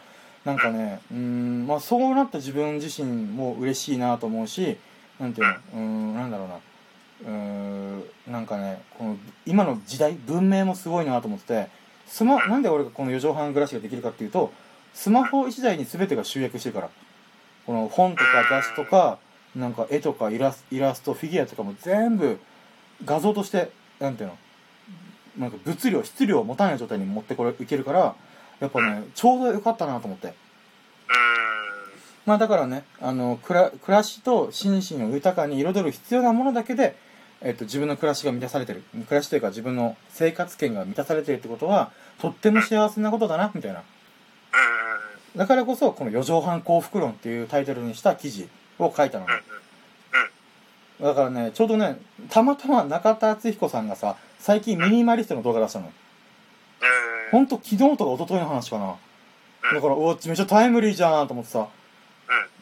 [0.45, 4.79] なんかねうんまあそうなった自分自身も嬉しいなと思うし
[5.19, 6.61] なんていうのうんなんだろうな。
[7.27, 11.69] うんなんかねこの今の時代文明もすごいなと思ってて
[12.07, 14.53] スマなんで俺がこの4畳半暮らしができるかっていうと
[14.95, 16.91] スマホ1台に全てが集約してるから。
[17.69, 19.19] この本とか雑誌とか
[19.55, 22.41] なんか絵とかイラスイラストフィギュアとかも全部
[23.05, 24.39] 画像としてなんていうの
[25.37, 28.17] なんか物量質量を持たない状態に持ってこれいけるから
[28.59, 30.33] やっぱねちょうどよかったなと思って。
[32.25, 36.97] まあだからねあの暮らしと心身を豊かに彩る必要なものだけで、
[37.43, 38.83] えっと、自分の暮らしが満たされてる。
[38.95, 43.83] 暮らしというか自分の生活圏が満たされてるってことはとっても幸せなことだなみたいな。
[45.39, 48.49] だからこそこの「四畳半幸福論」っていうタイトルにした記事
[48.79, 49.33] を書いたのね
[51.01, 51.97] だからねちょうどね
[52.29, 55.91] たまたま中田敦彦さんがさ最近ミニマリストの動画出したの。
[57.31, 58.97] ほんと昨日とか一昨日の話かな。
[59.75, 61.69] だから、おめっちゃタイムリーじゃんと思ってさ。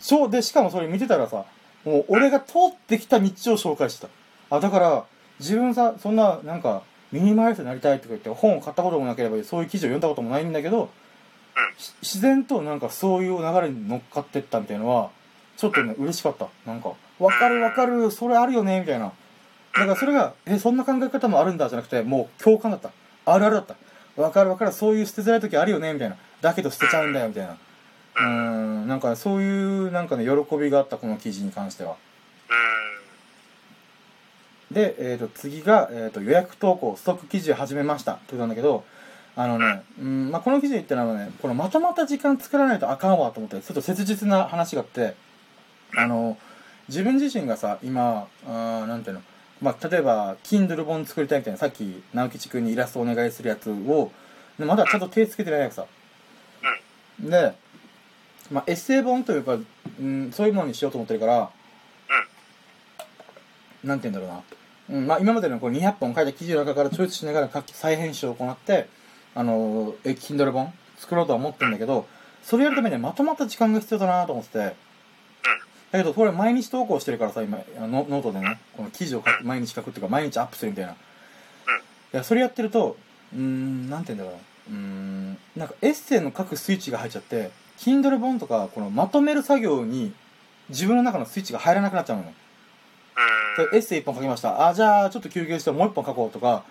[0.00, 1.44] そう、で、しかもそれ見てたらさ、
[1.84, 4.06] もう俺が通ってきた道を紹介して
[4.48, 4.56] た。
[4.56, 5.04] あ、だから、
[5.38, 10.90] 自分さ、そんな、なんか、ミニマリストになりたいとか言って本を買ったこともなければ、そういう記事を読んだこともないんだけど、
[12.02, 15.10] 自然となんかそういう流れに乗っかってったみたいのは、
[15.56, 16.48] ちょっとね、嬉しかった。
[16.66, 19.06] なんか、わかるわかる、それあるよね、みたいな。
[19.06, 19.12] だ
[19.80, 22.90] からそれが、え、そんな考え方もあるんだじゃなくて、もう共感だった。
[23.24, 23.76] あるあるだった。
[24.20, 26.16] わかるわかる、そういう捨てづらい時あるよね、みたいな。
[26.40, 27.56] だけど捨てちゃうんだよ、みたいな。
[28.18, 31.96] うん、なんかそういう、なんかね、喜びがあった、この記事に関しては。
[34.70, 38.12] で、えっ、ー、と、次が、えっ、ー、と、予約投稿、ストック記事を始めました。
[38.12, 38.84] って言ったんだけど、
[39.38, 45.14] あのね、うん、まあ、この記事言ったのはね、このまとまった時間作らないとあかんわと思って、ちょっと切実な話があって、
[45.94, 46.38] あの、
[46.88, 49.22] 自分自身がさ、今、あなんていうの、
[49.60, 54.10] まあ、例えば Kindle 本作りたいみたいなさっき直吉くんにイラストお願いするやつを
[54.58, 55.86] まだちゃんと手つけてないやつさ。
[57.20, 57.54] で、
[58.50, 59.58] まあ、エッセイ本というか、
[60.00, 61.50] うん、そういうものにしようと思ってるから
[63.82, 64.42] なんて言うんだろ
[64.90, 68.88] うな、うんまあ、今までのこう200本書いた記事の中からチョイスしながら再編集を行って
[69.36, 70.72] あのえ Kindle 本？
[70.98, 72.06] 作ろうとは思ってるんだけど
[72.42, 74.58] それやるためにはまとまった時間が必要だなと思ってて。
[75.92, 80.92] だけどこれ毎日投稿してるからさ今ノノートでねこの記事を書く毎日書くっていうか毎日アップするみたいな。
[80.92, 80.96] い
[82.12, 82.96] やそれやってると
[83.32, 84.38] うーんなんて言うんだろ
[84.70, 84.72] う。
[84.72, 90.12] うんなんかエッセイの書くスイッチが入っちゃって Kindle 本とかこのまとめる作業に
[90.70, 92.34] 自分の中のスイッチが入らなくなっちゃうのね。
[93.72, 94.68] エッセイ1本書きました。
[94.68, 96.64] あじゃあちょっと休憩してもう1本書こうとか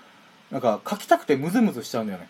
[0.52, 2.28] なんか書きたくてムズムズしちゃうんだよね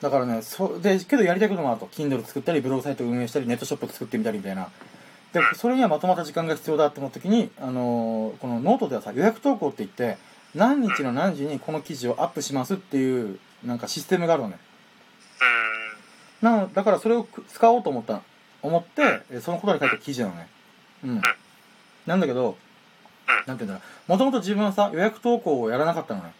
[0.00, 1.86] だからねそでけどやりたいこともあると。
[1.86, 4.68] Kindle 作ったりブログサイト運営したりネットショップ作ってみたりみたいな。
[5.32, 10.16] でそれにはまとまった時間が必要だと思った時に、あのー、このノートではさ予約投稿って言って
[10.54, 14.58] 何日の何時にこの記事をアップしますっていうなんかシステムがあるのね。
[16.40, 18.22] なだからそれを使おうと思った
[18.62, 20.48] 思ってそのことに書いた記事なのね。
[21.04, 21.22] うん。
[22.06, 22.56] なんだけど
[23.46, 24.12] なんていうんだろう。
[24.12, 26.32] もともと自分はさ予約投稿をやらなかったのね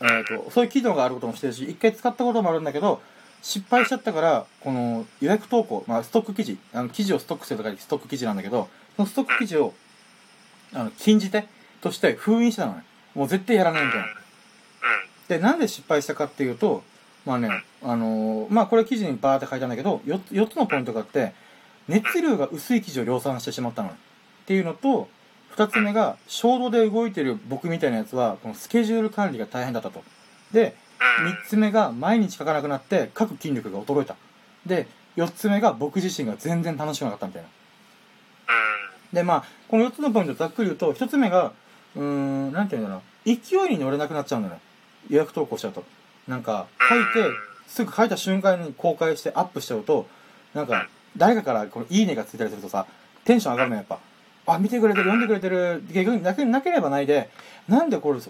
[0.00, 3.00] えーと、そういう機能があることもしてるし一回使ったこともあるんだけど
[3.42, 9.74] 失敗しちゃったからこの予約投稿、まあ、ストック記事あの記事をストックするとかストック記事なんだけどそのストック記事を
[10.72, 11.46] あの禁じ手
[11.80, 12.84] として封印してたのね。
[13.14, 14.06] もう絶対やらないみたいな。
[15.28, 16.82] でなんで失敗したかっていうと
[17.26, 17.50] まあね
[17.82, 21.34] あのー、まあこれ記事にバーって書いたんだけど 4, 4つのポイントがあって
[21.88, 23.92] 熱量が薄い記事を量産してしまったのっ
[24.46, 25.08] ていうのと
[25.56, 30.02] 2つ目が衝動で動いてる僕みたいなやつはこのスケジュール管理が大変だったと。
[30.52, 34.16] で3つ目が毎日書かなくなって書く筋力が衰えた。
[34.66, 34.86] で
[35.16, 37.48] 4つ目が僕自身が全然楽しくなかったみたいな。
[39.12, 41.52] でまあこの4つのポイントざっくり言うと1つ目が
[41.96, 43.02] うーんなんて言うんだろう。
[43.24, 44.58] 勢いに乗れなくなっちゃうんだよ
[45.08, 45.84] 予約投稿しちゃうと。
[46.26, 47.30] なんか書いて
[47.66, 50.06] すぐ書いた瞬間に公開してアップしちゃうと
[50.54, 52.86] なんか誰かからこのいいねがついたりするとさ
[53.24, 53.98] テンション上がるのやっぱ。
[54.54, 57.30] あ見てくれてる読んでくれてる逆になければないで
[57.68, 58.20] なんでこれ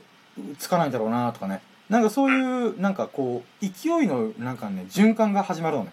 [0.58, 1.60] つかないんだろうなとかね。
[1.88, 5.92] なんかそういうなんかこう勢いのなんかね循環が始まるのね。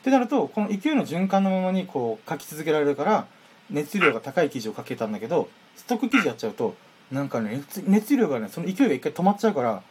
[0.00, 3.26] ってなるとこの勢いの循環のままにこう書き続けられるから
[3.70, 6.74] 熱量が高い記事を書けたんだけどストック記事やっちゃうと
[7.12, 9.82] なんかね熱量がねその勢いが一回止まっちゃうから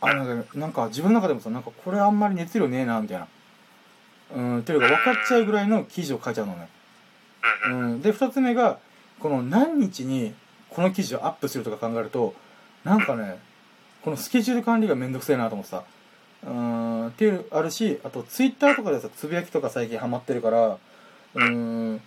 [0.00, 3.28] あのなんか自分の中でもさなんかこれあんまり熱量ねえなみたいな。
[4.34, 6.68] うんっていうか分かっちゃうぐらいの記事を書いちゃうのね。
[7.70, 8.78] うんで2つ目が
[9.20, 10.34] この何日に
[10.70, 12.34] この記事をアップするとか考えると
[12.84, 13.38] なんかね
[14.02, 15.84] このスケジュール管理がめんどくせえなと思ってさ。
[16.46, 17.06] うん。
[17.08, 20.78] っていうあるしあとツイッターとかでさつぶやきとか最近ハマってるから
[21.34, 22.00] うん。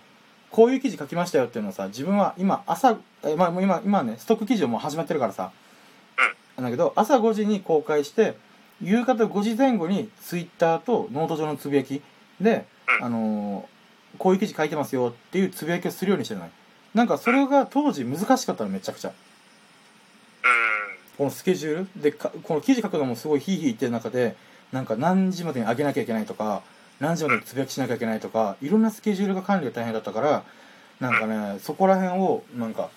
[0.50, 5.52] こういう記事書きましたよっていうのをさ自分は今朝え、まあ、今今ねストック記事をもう始まってるからさ。
[6.56, 8.36] だけど朝5時に公開して
[8.82, 12.02] 夕方5時前後にツイッターとノート上のつぶやき
[12.40, 12.66] で、
[13.00, 13.64] あのー、
[14.18, 16.50] こういう記事書いてますよっていうつぶやきをするようにしてない。
[16.94, 19.12] なんかそれが当時難しかったのめちゃくちゃ。
[21.16, 22.02] このスケジュール。
[22.02, 24.36] でこの記事書くのもすごいヒーヒー言ってる中で
[24.72, 26.62] なんか何時までに上げなきゃいけないとか
[27.00, 30.44] 何時までにつぶやきしなきゃいけないとかいろんなスケジュールが管理が大変だったから
[31.00, 32.90] なんかねそこら辺をなんか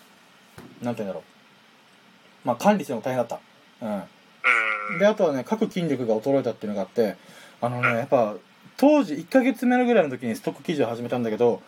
[0.82, 2.48] なんて言うんだろう。
[2.48, 3.40] まあ管理するのが大変だっ
[3.80, 3.86] た。
[3.86, 5.00] うん。
[5.00, 7.16] であとはね書く筋力が衰えたっていうのがあって
[7.62, 8.36] あのねやっぱ
[8.78, 11.62] 当時1ヶ月目のぐらいの時にストック記事を始めたんだけど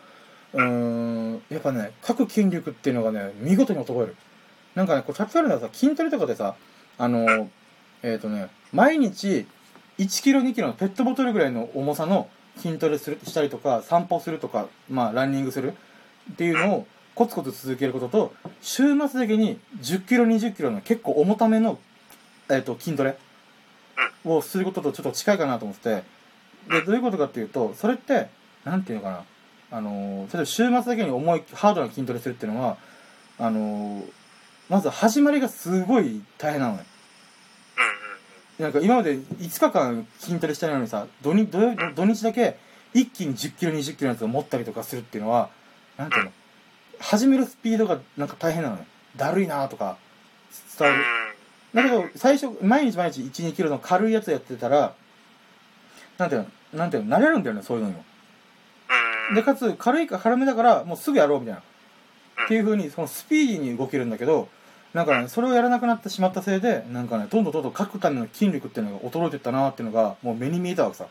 [0.54, 4.16] うーんやっぱね書く筋力っていうのがね見事に衰える。
[4.76, 6.56] なんかねこれ例えるのはさ筋トレとかでさ
[6.98, 7.50] あの
[8.04, 9.48] えっ、ー、とね毎日
[9.98, 15.74] 1キロ2キロのペットボトルぐらいの重さの筋トレするしたりとか散歩するとかまあランニングする
[16.32, 21.80] っていうのをコツコツ続けることと週末だけに10キロ20キロの結構重ための、
[22.50, 23.18] えーと、筋トレ
[24.24, 26.04] をすることとちょっと近いかなと思って
[26.70, 28.30] でどういうことかっていうとそれって
[28.64, 29.24] 何て言うのかな。
[29.70, 32.78] あの例えば週末だけに重いハードな筋トレするっていうのは
[33.38, 34.02] あの
[34.70, 36.86] まず始まりがすごい大変なのね
[38.60, 42.58] なんか今まで5日間筋トレしてないのにさ土日土日だけ
[42.94, 45.50] 一気に1 0キロ2 0キロのやつを持ったりとかするっていうのは
[45.98, 46.32] なんていうの
[47.00, 49.98] 始めるスピードがなんか大変なのねだるいなとか
[50.80, 51.04] 伝わる。
[51.74, 54.94] だけど最初毎日毎日1 2キロの軽いやつやってたら
[56.18, 56.48] なんていうの
[56.78, 57.90] なんていうの慣れるんだよねそういうの。
[57.90, 58.04] にも
[59.36, 61.62] でかつ軽いか軽めだからもうすぐやろうみたいな。
[62.46, 64.48] っていうふうにそのスピーディーに動けるんだけど
[64.94, 71.08] なんかねそれをやらなくなってしまったせいでなんかねどんどんどんどん書くための筋力っていうのが衰えてったなっていうのがもう目に見えたわけさ。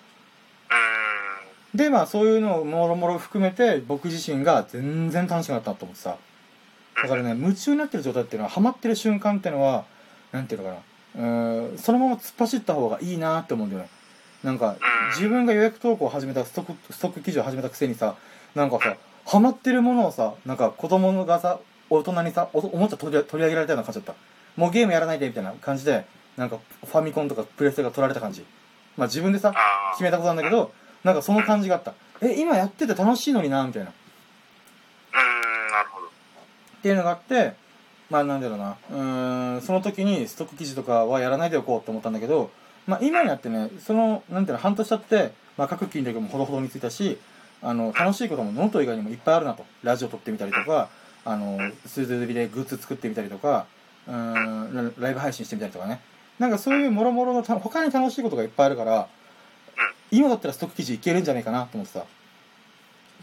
[1.75, 6.17] でまあそういうのをもろもろ含めて僕自身が全然楽しくなったと思ってさ。
[7.03, 9.85] だからね夢中になってる状態っていうのはハマってる瞬間っていうのは
[10.33, 10.81] なんていうのかな。
[11.19, 13.89] うんそのまま突っ走った方がいいなって思うんだよね
[14.43, 14.77] なんか
[15.17, 18.17] 自分が予約投稿を始めたストックストック記事を始めたくせにさ
[18.55, 21.59] なんかさハマってるものをさなんか子供がさ
[21.91, 24.61] 大人にさおおもちゃ取り取り上げられたような感じだった。
[24.61, 26.07] もうゲームやらないでみたいな感じで
[26.37, 28.45] なんかファミコンとかプレステが取られた感じ。
[28.97, 29.55] まあ自分でさ
[29.93, 30.73] 決めたことなんだけど
[31.05, 31.95] なんかその感じがあった。
[32.23, 33.93] え今やってて楽しいのになみたいな。
[35.13, 36.07] うんなるほど。
[36.07, 36.11] っ
[36.83, 37.55] ていうのがあって
[38.11, 38.77] まあなんだろうな。
[38.91, 42.51] うんその時にストック記事とかはやらないでおこうと思ったんだけど
[42.87, 47.19] まあ今になってねそのなんていうの半年経って、まあ、書く筋力もほどほどについたし
[47.63, 49.65] あの楽しいこともノート以外にもいっぱいあるなと。
[49.83, 50.89] ラジオ撮ってみたりとか
[51.25, 53.67] あのスーツでグッズ作ってみたりとか
[54.07, 56.01] うんライブ配信してみたりとかね。
[56.39, 59.09] なんかそういうもろもろの他に楽しいことがいっぱいあるから
[60.11, 62.05] 今だったらストック記事いけるんじゃないかなと思ってさ。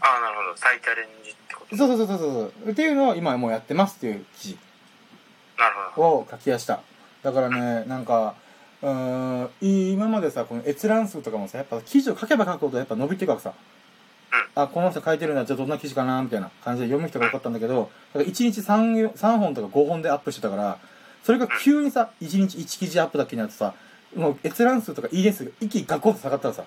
[0.00, 0.56] ああなるほど。
[0.56, 1.76] 再チャレンジってこと？
[1.76, 2.72] そうそうそうそうそう。
[2.72, 4.58] っていうのを今もうやってますっていう記事
[5.56, 6.08] なるほど。
[6.08, 6.80] を書き出した。
[7.22, 8.34] だからねなんか
[8.84, 9.50] うん。
[9.60, 13.54] 今までさこの閲覧数とかもさやっぱ記事を書けば書くほどやっぱ伸びていくわけさ、
[14.56, 20.78] うん、あこの人書いてるんだじゃあどんな記事かなみたいな感じで読む人が多かったんだけどだから1日 3, 3本とか5本でアップしてたから
[21.22, 23.74] それが急にさ1日1記事アップだけになってさ
[24.14, 26.64] もう閲覧数とかいいね数が一気にガコンと下がったらさ。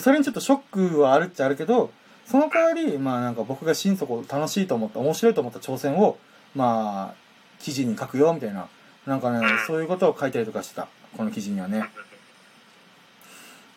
[0.00, 1.90] それにちょっとショックはあるっちゃあるけど
[2.26, 6.18] その代わりまあなんか僕が心底楽しいと思った面白いと思った挑戦を
[6.54, 7.14] まあ
[7.60, 8.68] 記事に書くよみたいな
[9.06, 10.88] なんかねそういうことを書いたりとかしてた。
[11.16, 11.84] この記事にはね。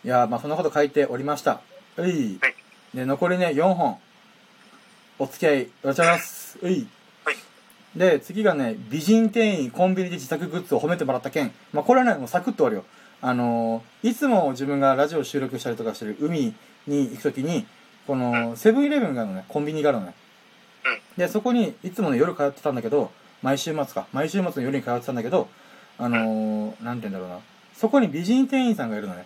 [0.03, 1.61] いやまあそんなこと書いておりました。
[1.97, 2.39] うい。
[2.93, 3.97] で残りね4本。
[5.19, 6.57] お付き合いお願いします。
[6.61, 6.87] うい。
[7.95, 11.53] で次がね美人店員コンビニで自宅グッズを褒めてもらった件。
[11.73, 12.85] まあこれはねもうサクッと終わるよ。
[13.21, 16.53] あのー、いつも自分がラジオ収録したりとかしてる海
[16.87, 17.65] に行くときに
[18.07, 19.45] このセブンイレブンがあるのね。
[19.47, 20.13] コンビニがあるのね。
[21.17, 23.11] でそこにいつもの夜通ってたんだけど
[23.41, 24.07] 毎週末か。
[24.11, 25.47] 毎週末の夜に通ってたんだけど
[25.97, 27.39] あのー、なんて言うんだろうな。
[27.73, 29.25] そこに美人店員さんがいるのね。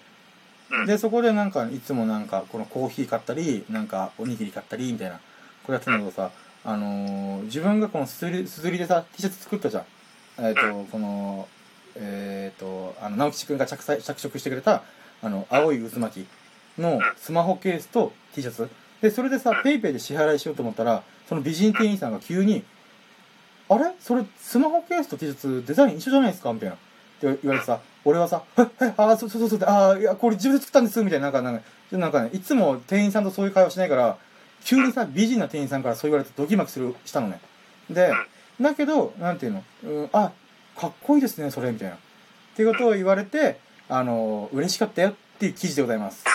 [0.87, 5.15] でそこでなんかいつもなんかこのコーヒー買ったりなんかおにぎり買ったりみたいな。
[5.15, 5.21] こ
[5.69, 6.31] うやってたんだけどさ
[6.65, 9.83] あのー、自分がこのすずりすずりでさ T シャツ作ったじゃん。
[10.39, 11.47] えっ、ー、とこの
[11.95, 14.83] えっ、ー、とあの直吉くんが着着色してくれた
[15.21, 16.27] あの青い渦巻き
[16.79, 18.69] のスマホケースと T シャツ。
[19.01, 22.63] でそれでさ PayPay で支払いしようと思ったらその美人店員さんが急に
[23.73, 23.91] 「あれ？
[23.99, 26.75] それスマホケースと T シャツデザイン一緒じゃないですか?」みたいな。
[26.75, 26.77] っ
[27.25, 34.17] て言われてさ、俺はさ、え、え、あ、そうそうそう、ああ、いや、これ自分で作ったんです、みたいな、なんか、なんか、なんかね、いつも店員さんとそういう会話しないから、
[34.65, 37.39] 急にさ、美人な店員さんからそう言われてドキマキする、したのね。
[37.89, 38.11] で、
[38.59, 40.31] だけど、なんていうの、うん、あ、
[40.77, 41.95] かっこいいですね、それ、みたいな。
[41.95, 41.97] っ
[42.57, 43.57] ていうことを言われて、
[43.87, 46.25] あの、嬉しかったよっていう記事でございます。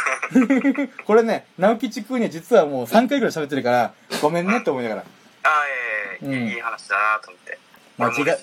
[1.07, 5.01] これね、直吉くんには実はもう3回ぐらい喋ってるから、ごめんねって思いながら。
[5.03, 5.05] あ
[5.49, 5.78] あ、え
[6.23, 7.59] えー、うん、いい話だなと思って。
[7.97, 8.37] まあ、自画、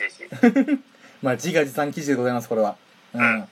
[1.21, 2.76] まあ、自画自賛記事でございます、これは。
[3.13, 3.47] うん。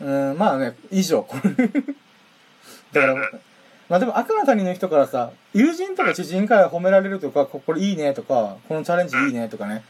[0.00, 1.26] うん、まあね、以上。
[2.92, 3.14] だから、
[3.88, 9.84] まあでも、赤の他人の人からさ、友人とか知人から褒められるとか、これいいねとか、このチャレンジいいねとかね、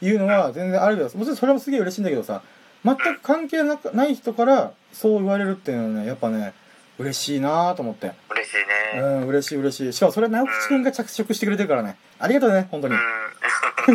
[0.00, 2.42] いうのは全然あるけど、もちろんそれもすげえ嬉しいんだけどさ、
[2.84, 6.54] 全く関係なない人からそう言われるっていうのはね、やっぱね、
[7.00, 8.12] 嬉しいなと思って。
[8.30, 8.56] 嬉しい
[8.96, 9.00] ね。
[9.00, 9.92] うん、嬉しい嬉しい。
[9.92, 11.96] しかもそれは直吉くんが着色してくれてるからね。
[12.18, 12.94] ありがとうね、本当に。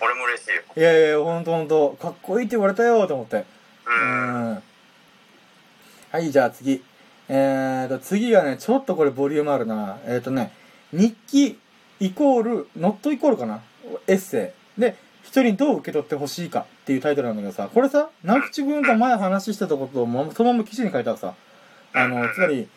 [0.00, 0.62] 俺も嬉しいよ。
[0.76, 3.44] いやいや、ほんとほんと、かっこいいって言われたよと思って。
[3.86, 4.62] うん。
[6.10, 6.82] はい、じゃあ次。
[7.28, 9.98] えーと、次がね、ちょっとこれボリュームあるな。
[10.04, 10.52] えーとね、
[10.92, 11.58] 日記
[12.00, 13.62] イコール、ノットイコールかな？
[14.06, 14.80] エッセイ。
[14.80, 14.96] で、
[15.30, 21.34] 人にどう受け取ってほしいかっていうタイトルなんだけどさ、これさ、直吉君と前話してたことをそのまま記事に書いたらさ、
[21.92, 22.68] あの、つまり、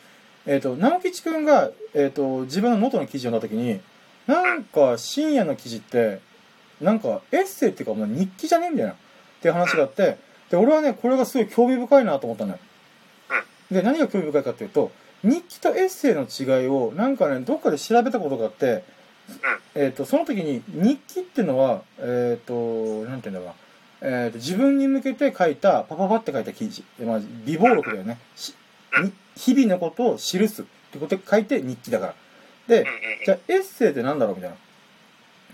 [0.46, 3.82] えっ、ー、と、直吉君が、えっ、ー、と、自分の能登の記事を読んだ時に、
[4.28, 6.22] なんか深夜の記事って、
[6.82, 8.96] なんかエッセイっていうかもう日記じゃねえみたいな、っ
[9.42, 10.18] ていう話があって、
[10.50, 12.60] で、俺はね、これがすごい興味深いなと思ったのよ。
[13.72, 14.92] で、何が興味深いかっていうと、
[15.24, 18.84] 日記とエッセイの違いを、なんかね、どっかで調べたことがあって、
[19.76, 23.56] えっ、ー、と、その時に、日記っていうのは、えっ、ー、と、なんていうんだろ
[24.02, 26.84] うな、えっ、ー、と、自分に向けて書いた、パパパって書いた記事。
[27.04, 28.18] まあ、微暴録だよね。
[29.36, 32.16] 日々のことを記すってことで書いて日記だから。
[32.68, 32.86] で、
[33.26, 34.58] じゃあエッセイって何だろうみたいな。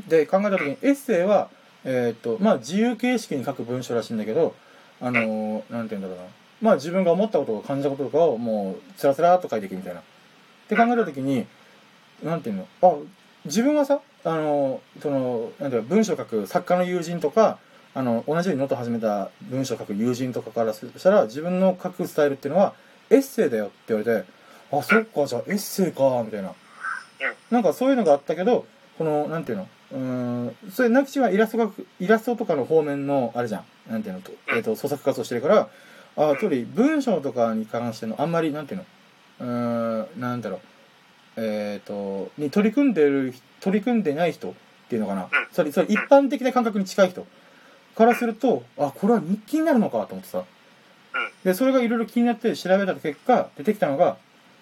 [0.07, 1.49] で、考えた時に、エッセイは、
[1.83, 4.55] えっ、と、まあ、自由形式に書く文章らしいんだけど、
[5.01, 6.23] あのなんて言うんだろうな。
[6.61, 9.99] まあ自分が思ったこととか感じたこととかをもうつらつらっと書いていくみたいな。
[9.99, 10.03] っ
[10.69, 11.45] て考えた時に、
[12.23, 12.67] なんていうの？
[12.81, 12.93] あ、
[13.45, 17.59] 自分はさ、あの、その、なんていう文章書く作家の友人とか、
[17.93, 22.73] あの、同じようにノート始めた文章書く友人とかからしたら、自分の書くスタイルっていうのは、
[23.09, 24.27] エッセイだよって言われて、
[24.71, 26.53] あ、そっか、じゃあエッセイか、みたいな。
[27.51, 28.65] なんかそういうのがあったけど、
[28.97, 29.67] この、なんていうの？
[29.91, 33.91] うん、それ、なきちはイラストが、イラストとかの方面の、あれじゃん。
[33.91, 34.21] なんていうの？
[34.21, 35.69] と、えっ、ー、と、創作活動してるから、
[36.17, 38.85] あつまり文章とかに関してのあんまりなんていうの？
[39.37, 40.59] うんなんだろう
[41.37, 44.53] えっ、ー、とに取り組んでる取り組んでない人っ
[44.89, 45.29] ていうのかな。
[45.51, 47.25] それそれ一般的な感覚に近い人。
[47.95, 50.43] からするとあこれは日記になるのかと思ってさ。
[51.43, 54.17] でそれがいろいろ気になって調べた結果出てきたのが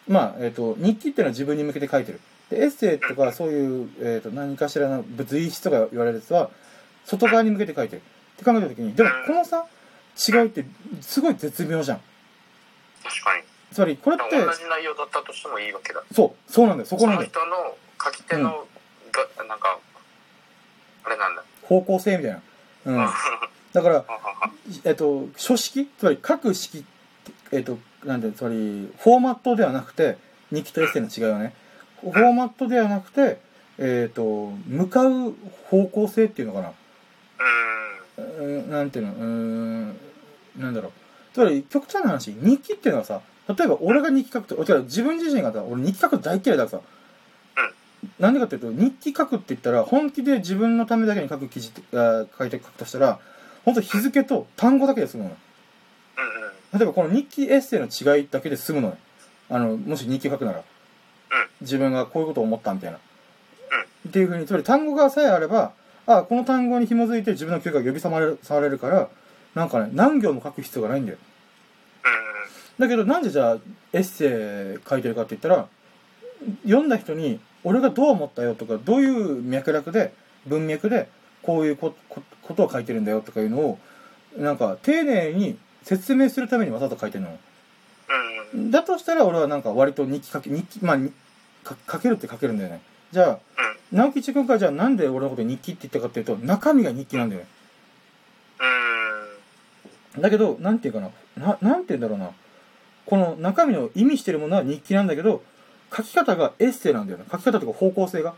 [0.08, 2.20] まあ、えっ、ー、と日記っていうのは自分に向けて書いてる。
[2.50, 6.50] でエッセイとかそういう、えーと、何かしらの物意質とか言われるやつは
[7.06, 8.02] 外側に向けて書いてる。
[8.02, 9.66] って考えた時にでもこのさ
[10.30, 10.66] 違うって
[11.02, 12.02] すごい絶妙じゃん。
[13.04, 13.44] 確かに
[13.74, 16.04] つまりこれって同じ内容だったとしてもいいわけだ。
[16.12, 16.86] そうそうなんだよ。
[16.88, 17.30] そこなんだよ。
[17.34, 18.68] その人の書き手の、
[19.40, 19.80] うん、なんか
[21.06, 21.44] あれなんだ。
[21.64, 22.42] 方向性みたいな。
[22.86, 23.10] うん。
[23.74, 24.06] だから
[24.84, 26.86] えっと書式つまり書く式
[27.52, 30.18] えっとなんでつまりフォーマットではなくて
[30.52, 31.54] 日記とエッセイの違いはね。
[32.02, 33.40] フォーマットではなくて
[33.80, 35.34] えっと向かう
[35.70, 36.72] 方向性っていうのかな。
[38.18, 40.00] うんなんていうのうん
[40.58, 40.92] なんだろう。
[41.34, 46.86] つまり極端な話日記っていうのはさ例えば俺が日記書くと違う自分自身がさ俺日記書く大嫌いだからさ。
[48.20, 53.20] なんでかっていうと日記書くって言ったら本気で自分のためだけに書く記事あ書いて書くとしたら
[53.64, 55.30] 本当日付と単語だけで済むの
[56.74, 58.98] 例えばこの日記エッセイの違いだけで済むのよ。
[59.50, 60.64] あのもし日記書くなら。
[61.62, 62.98] 自分がこういうことを思ったみたいな。
[62.98, 65.72] っていうふうにつまり単語がさえあれば
[66.06, 69.08] あこの単語に紐づいて自分の記憶が呼び覚まれるされるから
[69.56, 71.18] なんかね何行も書く必要がないんだよ
[72.80, 73.58] だけどなんでじゃあ
[73.94, 75.68] エッセイ書いてるかって言ったら
[76.64, 80.14] 読んだ人に俺がどう思ったよとかどういう脈絡で
[80.46, 81.08] 文脈で
[81.42, 83.80] こういうこことを書いてるんだよとかいうのを
[84.38, 87.38] なんか丁寧に説明するためにわざと書いてるの。
[88.72, 90.98] だとしたら俺はなんか割と日記書け日記まあ
[91.92, 92.82] 書けるって書けるんだよね。
[93.12, 93.40] じゃあ
[93.92, 97.48] 直吉君からじゃあなんで俺のこと日記って言ったかっていうと中身が日記なんだよね。
[100.20, 102.32] だけどなんていうかなななんて言うんだろうな
[103.06, 105.44] この中身の意味してるものは日記なんだけど
[105.96, 107.26] 書き方がエッセイなんだよね。
[107.32, 108.34] 書き方とか方向性が。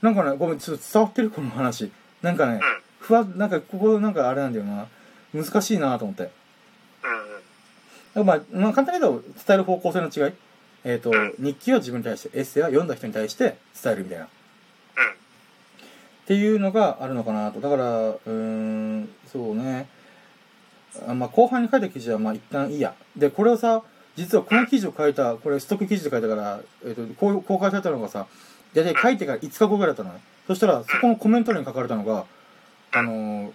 [0.00, 1.30] なんかねごめんちょっと伝わってる？
[1.30, 1.92] この話。
[2.22, 2.60] なんかね
[2.98, 4.86] ふわなんかここなんかあれなんだよな。
[5.34, 6.30] 難しいなと思って。
[8.14, 10.34] まあ、まあ、簡単に言うと伝える方向性の違い。
[10.84, 14.24] えっ、ー、と、日記を自分に対して、エッセイは読んだ人に対して伝えるみたいな。
[14.26, 14.28] っ
[16.26, 17.60] ていうのがあるのかなと。
[17.60, 19.88] だから、うーん、そうね。
[21.08, 22.94] あまあ、後半に書いた記事は、まあ、一旦いいや。
[23.16, 23.82] で、これをさ、
[24.16, 28.26] 実はこの記事を書いた、これストック記事で書いたから、えっ、ー、と、こう公開されたのがさ、
[28.74, 30.20] 大体書いてから5日後ぐらいだったのね。
[30.46, 32.26] そしたら、そこのコメント欄に書かれたのが、
[32.92, 33.52] あのー、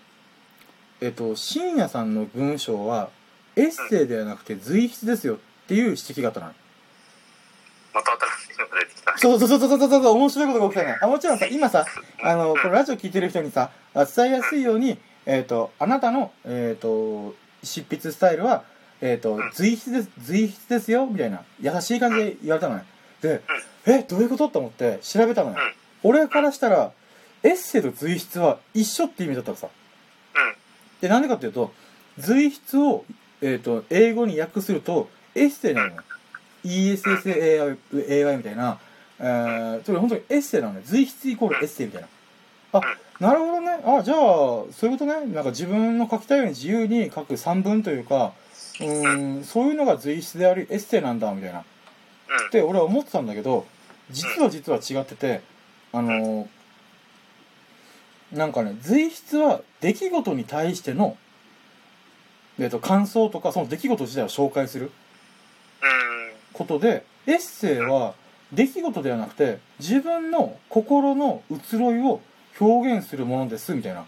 [1.02, 3.10] えっ、ー、と、深夜さんの文章は、
[3.56, 6.48] エッセイではなくて随筆ですよっていう指摘があったの。
[7.94, 8.12] また
[8.48, 9.18] 新しいのが出てきた。
[9.18, 10.98] そうそうそうそうそうそう、面白いことが起きたね。
[11.02, 11.86] あ、もちろんさ、今さ、
[12.24, 18.64] あの、このラジオ聞いてる人にさ、伝えやすいように、えっ、ー、と、あなたの、えっ、ー、と、執筆スタイルは、
[19.02, 22.86] えっ、ー、と、随筆です、随筆ですよ、みたいな、優しい感じで言われたのね。
[23.22, 23.42] で、
[23.86, 24.48] え、どういうこと？
[24.48, 25.58] と思って調べたのよ。
[26.02, 26.94] 俺からしたら、
[27.44, 29.68] エッセイと随筆は一緒って意味だったらさ。
[31.02, 31.74] で、なんでかっていうと、
[32.18, 33.04] 随筆を、
[33.42, 36.04] えっ、と、英語に訳すると、エッセイなのよ。
[36.64, 38.80] ESSAI みたいな、
[39.20, 40.82] えー、それ本当にエッセイなのね。
[40.86, 42.08] 随筆イコールエッセイみたいな。
[42.72, 42.82] あ、
[43.20, 43.80] なるほどね。
[43.84, 45.26] あ、じゃあ、そういうことね。
[45.34, 48.34] なんか自分の書きたいように自由に書く散文というか、
[48.80, 51.62] うん、そういうのが随筆であり、エッセイなんだ、みたいな。
[51.62, 51.64] っ
[52.52, 53.66] て俺は思ってたんだけど、
[54.12, 55.42] 実は実は違ってて、
[55.92, 61.18] あのー、なんかね、随筆は出来事に対しての、
[62.60, 64.92] えっと、感想とか、その出来事自体を紹介する
[66.54, 68.14] ことで、エッセイは
[68.52, 72.22] 出来事ではなくて、自分の心の移ろいを
[72.60, 74.06] 表現するものですみたいな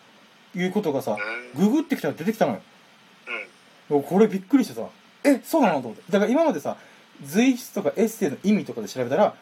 [0.56, 1.18] いうことがさ
[1.56, 2.62] ググってきたら出てきたのよ、
[3.92, 4.88] うん、これびっくりしてさ
[5.24, 6.12] えそうなのと思って。
[6.12, 6.78] だから今までさ
[7.24, 9.36] 随筆とかエッセイの意味とかで調べたら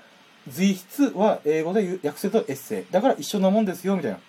[0.48, 2.86] 随筆は英語で訳するとエッセイ。
[2.92, 4.20] だから一緒なもんですよみたいな。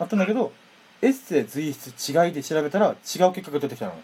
[0.00, 0.52] あったんだけど
[1.00, 3.98] エッセイ随筆違いで調べたら違う結果が出てきたのよ。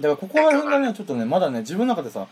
[0.00, 2.26] だからここら辺がねちょっとねまだね自分の中でさ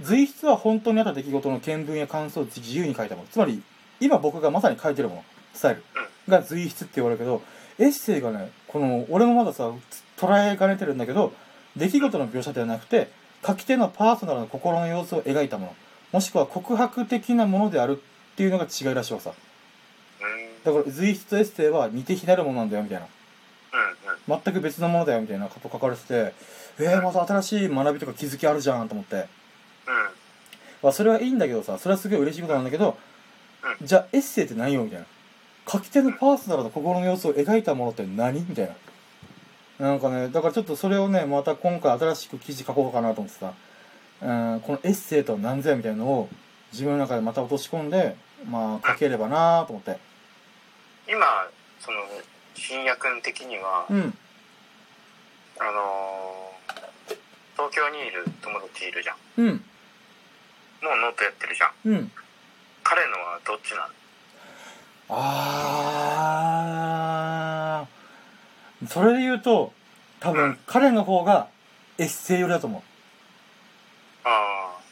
[0.00, 3.28] 随筆は本当にあった出来事の見聞や感想を自由に書いたもの。
[3.28, 3.62] つまり
[4.00, 5.24] 今僕がまさに書いてるもの
[5.54, 5.82] スタイル
[6.28, 7.42] が随筆って言われるけど、
[7.78, 9.70] エッセイがね、この、俺もまださ、
[10.16, 11.32] 捉えかねてるんだけど、
[11.76, 13.10] 出来事の描写ではなくて、
[13.46, 15.74] 書き手のパーソナルの心の様子を描いたもの、
[16.12, 19.32] もしくは告白的なものであるっていうのが違いらしいわさ。
[20.64, 23.06] だから、随筆とエッセイは似て非なるものなんだよ、みたいな。
[24.26, 26.34] 全く別のものだよ、みたいなこと書かれてて、
[26.78, 29.26] えー、また新しい学びとか気づきあるじゃん、と思って。
[30.82, 32.98] まあ、それはいいんだけどさ、それはすごい嬉しいことなんだけど、
[33.82, 35.06] じゃあエッセイって何よみたいな。
[35.66, 38.40] 書き手のパーソナルの心の様子を描いたものって何？
[38.40, 38.66] みたい
[39.78, 39.88] な。
[39.88, 43.52] なんかね、だからちょっとそれをね、また今回新しく記事書こうかなと思ってさ、
[44.22, 46.28] うん、このエッセイとは何ぞやみたいなのを
[46.72, 48.14] 自分の中でまた落とし込んで、
[48.48, 49.98] まあ書ければなと思って。
[51.08, 51.18] 今、
[51.80, 51.98] その、
[52.54, 54.16] 深夜君的には、うん、
[55.58, 57.16] あのー、
[57.56, 59.16] 東京にいる友達いるじゃん。
[59.38, 59.46] うん。
[59.48, 59.56] もう
[61.00, 61.92] ノートやってるじゃん。
[61.92, 62.12] うん。
[62.84, 63.86] 彼のはどっちなの？
[65.08, 68.86] あー。
[68.88, 69.72] それで言うと
[70.20, 71.48] 多分彼の方が
[71.98, 72.82] エッセイ寄りだと思う。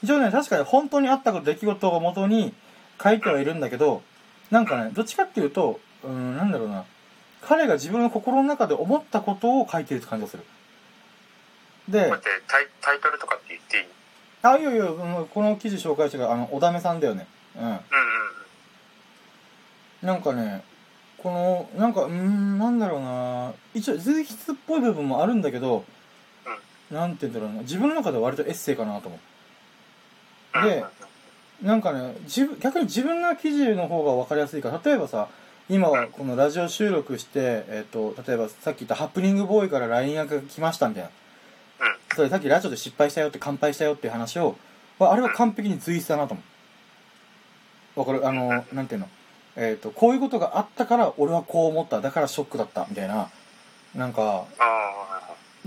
[0.03, 2.53] 一応ね確かに本当にあった出来事をもとに
[3.03, 4.03] 書いてはいるんだけど
[4.51, 6.85] なんかねどっちかっていうとうんなんだろうな。
[7.43, 10.45] 彼が自分の心の中で思ったことを書いてるって感じがする。
[11.89, 12.21] でタイ
[12.81, 13.85] タイトルとかって言っていい？
[14.43, 17.27] あいやいやこの記事紹介してるあのおだめさんだよね。
[17.57, 17.81] うん、うんうん
[20.03, 20.63] なんかね
[21.19, 25.85] このなんかうんなんだろうな一応随筆っぽい部分もあるんだけど、
[26.91, 29.19] うん、なんて言うんだろうな自分の中では割とエッセイかなと思
[30.55, 30.67] う。
[30.67, 30.85] で
[31.63, 35.29] なんかね自分逆に自分の記事の方が分かりやすいから例えばさ
[35.71, 41.11] 今はこのラジオ収録して、えーと、例えばさっき言ったハプニングボーイから LINE が来ましたみたいな、
[42.17, 44.57] それさっきラジオで失敗したよって乾杯したよっていう話を
[44.99, 46.43] あれは完璧に随筆だなと思
[47.97, 48.01] う。
[48.01, 48.27] わかる？
[48.27, 49.09] あのなんていうの？
[49.57, 52.01] えっ、ー、と、こういうことがあったから俺はこう思った。
[52.01, 52.87] だからショックだった。
[52.89, 53.31] みたいな。
[53.95, 54.47] なんか、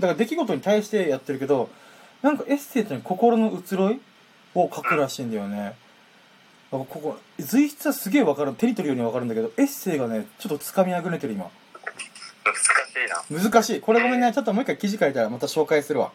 [0.00, 1.68] だから出来事に対してやってるけど、
[2.22, 4.00] なんかエッセイって心の移ろい
[4.54, 5.74] を書くらしいんだよね。
[6.70, 8.52] ここ、随筆はすげえわかる。
[8.54, 11.48] 手に取るようにわかるんだけど、エッセイがね、ちょっと掴みあぐねてる今。
[12.44, 13.50] 難しいな。
[13.50, 13.80] 難しい。
[13.80, 14.32] これごめんね。
[14.32, 16.10] ちょっともう一回記事書いたらまた紹介するわ。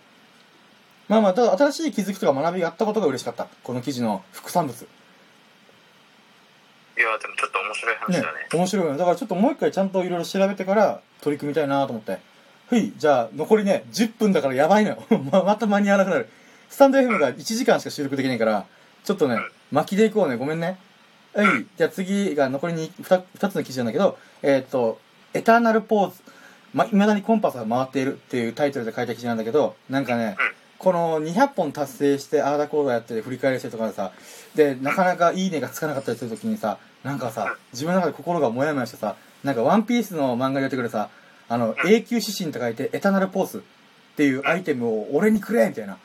[1.07, 3.47] まあまあ、ただ新しい気づきとか学びがあったことが嬉しかった。
[3.63, 4.88] この記事の副産物。
[6.97, 8.39] いやでもちょっと面白い話だね。
[8.39, 12.19] ね面白いだからちょっともう一回ちゃんといろいろ調べてから取り組みたいなと思って。
[12.69, 15.03] はいじゃあ残りね10分だからやばいのよ。
[15.31, 16.29] ままた間に合わなくなる。
[16.69, 18.65] スタンド FM が1時間しか収録できないから
[19.03, 20.35] ちょっとね、うん、巻きでいこうね。
[20.35, 20.77] ごめんね。
[21.33, 24.99] はい、じゃあ次が残りに 2, 2つの記事なんだけどえっ、ー、と
[25.33, 26.21] 「エターナルポーズ」
[26.73, 30.37] ま、未だにコンパスが回っているっていうタイトルで書いた記事なんだけどなんかね、
[30.82, 34.11] この200本達成してああだこうだやって振り返りしてとかでさ
[34.55, 41.09] でなかなかいいねがつかなかったりするときにさなんかさ自分の中で心がモヤモヤしてさなんかワンピースの漫画でやってくるさ
[41.47, 43.61] あの永久指針と書いてエタナルポースっ
[44.15, 45.97] ていうアイテムを俺にくれみたいな。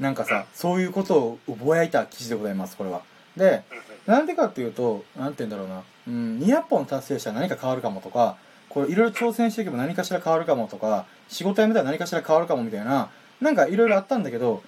[0.00, 3.02] なんかさそういうことをぼやいた記事でございますこれは。
[3.36, 3.62] で
[4.06, 8.36] なんでかっていうとなんて言うんだろうな、うん、200本達成したら何か変わるかもとか
[8.68, 13.10] これいろいろ挑戦していけば何かしら変わるかもとか仕事辞めたら何かしら変わるかもみたいな
[13.42, 14.62] なんかいろいろあったんだけど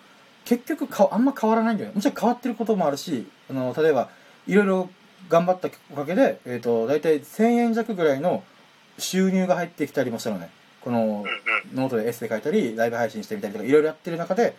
[0.45, 4.11] 結局かあんま変わらないんだよもちろん変わってることもあるしあの例えば
[4.47, 4.91] いろいろ
[5.29, 8.45] 頑張ったおかげで、えーと、大体1000円弱ぐらいの
[8.99, 10.51] 収入が入ってきたりもしたのね。
[10.81, 11.25] この
[11.73, 14.55] ノートでエッセイ書いたりライブ配信してみたりとかいろいろやってる中で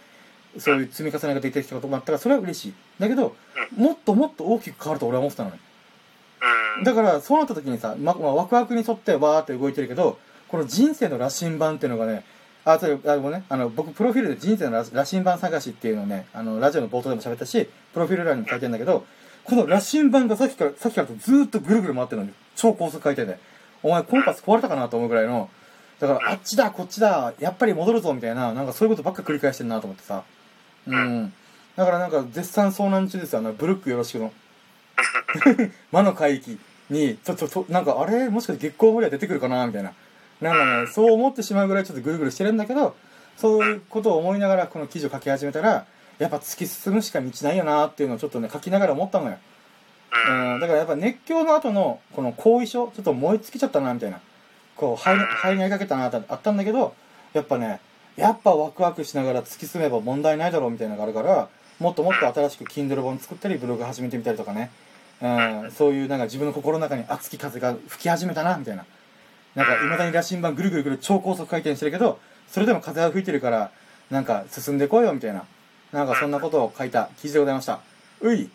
[0.57, 2.73] そういう積み重ねができてきたこともあったからそれは嬉しい。
[2.99, 3.35] だけど
[3.77, 5.59] もっともっと大きく変わると俺は思ってたのね。
[6.83, 12.25] だからそうなった時にさ、ままあ、ワクワクに沿ってわーって動いてるけどこの人生の羅針盤っていうのがね
[12.65, 19.05] あ、それ、あのね、あの、僕、プロフィールで人生の羅針盤探しっていうのをね、あの、ラジオの冒頭でも喋ったし、プロフィール欄にも書いてるんだけど、
[19.43, 23.37] この羅針盤がさっきから、さっきからとずっとぐるぐる回ってるのに、超高速回転で、
[23.83, 25.49] お前コンパス壊れたかなと思うぐらいの、
[25.99, 30.23] だから、あっちだ、こっちだ、やっぱり戻るぞ、みたいな、なんかそういうことばっか繰り返してるなと思ってさ。
[30.87, 31.33] うん。
[31.75, 34.33] だからなんか、絶賛遭難中ですよ、あの、ブルックよろしくの。
[35.91, 36.57] 魔の海域
[36.89, 38.29] に、ちょっと、なんか、あれ？
[38.29, 39.67] もしかして月光森は出てくるかな？
[39.67, 39.93] みたいな。
[40.41, 42.95] なんかね、そう思ってしまうぐらいちょっとぐるぐるしてるんだけど、
[43.37, 45.85] そういうことを思いながらこの記事を書き始めたら、
[46.19, 49.37] やっぱ突き進むしか道ないよなっていうのをちょっとね、書きながら思ったのよ。
[50.27, 54.19] うん、だからやっぱ熱狂の後のこの後遺症、ちょっと燃え尽きちゃったなみたいな。
[54.75, 56.93] こう、肺に肺にかけたなってあったんだけど、
[57.33, 57.79] やっぱね、
[58.15, 64.71] やっぱワクワクしながら突き進めば問題ないだろうみたいなのがあるから、もっともっと新しく Kindle 本作ったり、ブログ始めてみたりとかね。
[65.21, 68.85] うん、そういうなんか自分の心の中に熱き風が吹き始めたなみたいな。
[69.55, 73.71] なんか、未だに羅針盤ぐるぐるぐる超高速回転してるけど、それでも風が吹いてるから、
[74.09, 75.45] なんか進んでこいよみたいな。
[75.91, 77.79] なんかそんなことを書いた記事でございました。
[78.21, 78.49] うい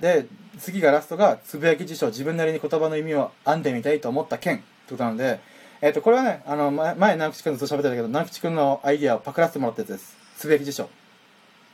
[0.00, 0.26] で、
[0.58, 4.58] 次がラストが、つぶやき辞書、自分なりに言葉の意味を編んでみたいと思った件。
[4.58, 5.40] ってことなので、
[5.80, 10.16] えっ、ー、と、これはね、あの、前、前直吉くんと喋ってたけど、直吉くんのアイディアをパクらせてもらったやつです。
[10.36, 10.84] つぶやき辞書。
[10.84, 10.86] あ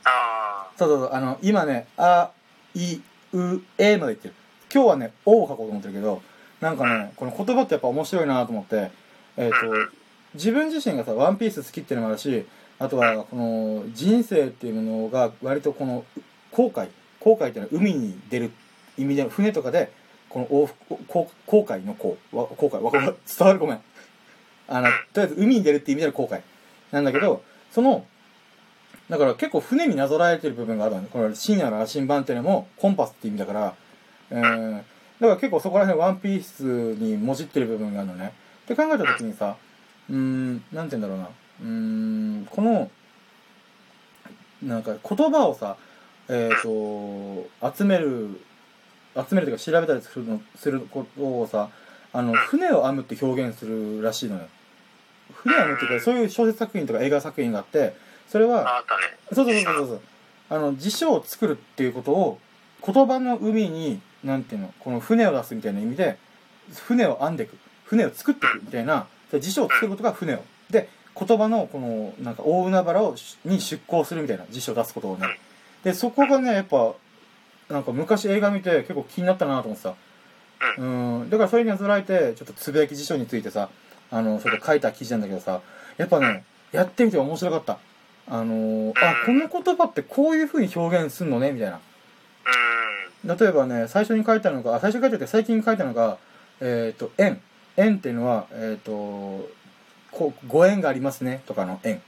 [0.05, 0.67] あ。
[0.77, 2.31] そうそうそう、あの、今ね、あ、
[2.73, 2.99] い、
[3.33, 4.33] う、えまで言ってる。
[4.73, 6.21] 今日はね、おを書こうと思ってるけど、
[6.61, 8.91] なんかね、この言葉ってやっぱ面白いなと思って、
[9.37, 9.91] えっ、ー、と、
[10.33, 12.45] 自分自身がさ、ワンピース好きっていうのもあるし、
[12.79, 16.05] あとは、この、人生っていうものが、割とこの、
[16.51, 16.89] 航海、
[17.19, 18.51] 航海っていうのは海に出る
[18.97, 19.91] 意味で、船とかで、
[20.29, 23.81] この往復、航海の航、航海、わかる伝わるごめん。
[24.67, 26.41] あの、とりあえず海に出るって意味での航海。
[26.91, 28.05] なんだけど、その、
[29.09, 31.07] だから結構船になぞらえてる部分があるのね。
[31.11, 33.75] この深夜の羅針盤っていうのもコンパスって意味だから、
[34.31, 34.81] えー、
[35.19, 38.33] だから結構そこら辺ワンピースにもじってる部分があるのね。
[38.65, 39.55] って考えた時にさ、
[40.09, 41.29] うーん、なんて言うんだろうな。
[41.61, 41.67] うー
[42.41, 42.89] ん、この、
[44.63, 45.77] なんか言葉をさ、
[46.27, 48.39] えっ、ー、と、集める、
[49.15, 51.69] 集めるというか調べたりするの、することをさ、
[52.11, 54.47] あの、船を編むって表現するらしいのよ。
[55.33, 57.95] 船を編むっていうか、そういう小説作品とか映画作品があって、
[58.27, 58.83] それは、
[59.31, 60.01] そうそうそうそうそう。
[60.49, 62.39] あの、辞書を作るっていうことを、
[62.85, 66.17] 言葉の海になんていうの、この船を出すみたいな意味で、
[66.73, 67.57] 船を編んでいく。
[67.85, 69.07] 船を作っていくみたいな、
[69.39, 70.43] 辞書を作ることが船を。
[70.71, 73.15] で、言葉のこの、なんか大海原を
[73.45, 75.27] に出港するみたいな辞書を出すことをね。
[75.83, 76.93] で、そこがね、やっぱ、
[77.69, 79.93] なんか昔映画見て結構気になったなと思ってさ。
[80.77, 81.29] うん。
[81.29, 83.69] だからそれになぞらえて、ちょっとつぶやき辞書についてさ、
[84.11, 85.61] あの、ちょっと書いた記事なんだけどさ、
[85.97, 87.77] やっぱね、やってみて面白かった。
[88.27, 91.79] あのー、あ、この言葉ってこういう風に表現すんのねみたいな。
[93.25, 96.17] 例えばね、最初に書いたのが、最初に書いてて最近書いたのが、
[96.61, 97.41] えっ、ー、と、縁。
[97.77, 99.49] 縁っていうのは、えっ、ー、と、
[100.11, 102.01] こご縁がありますね、とかの縁。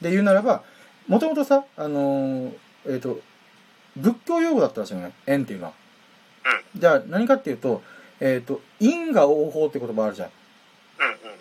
[0.00, 0.62] で言うならば、
[1.06, 2.52] もともとさ、あのー、
[2.86, 3.20] えっ、ー、と、
[3.96, 5.72] 仏教用語だったらしいのね、縁っていうのは。
[6.76, 7.82] じゃあ何かっていうと、
[8.20, 10.30] えっ、ー、と、因果応報って言葉あるじゃん。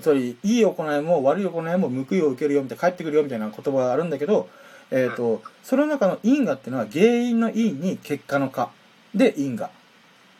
[0.01, 4.49] つまり、いい行いも悪い行いも報いを受けるよみたいな、帰ってくるよみたいな言葉があるんだけど、
[4.91, 8.71] えっ、ー、と、その中の因果っていうのは原因の因に結果の果
[9.15, 9.71] で因果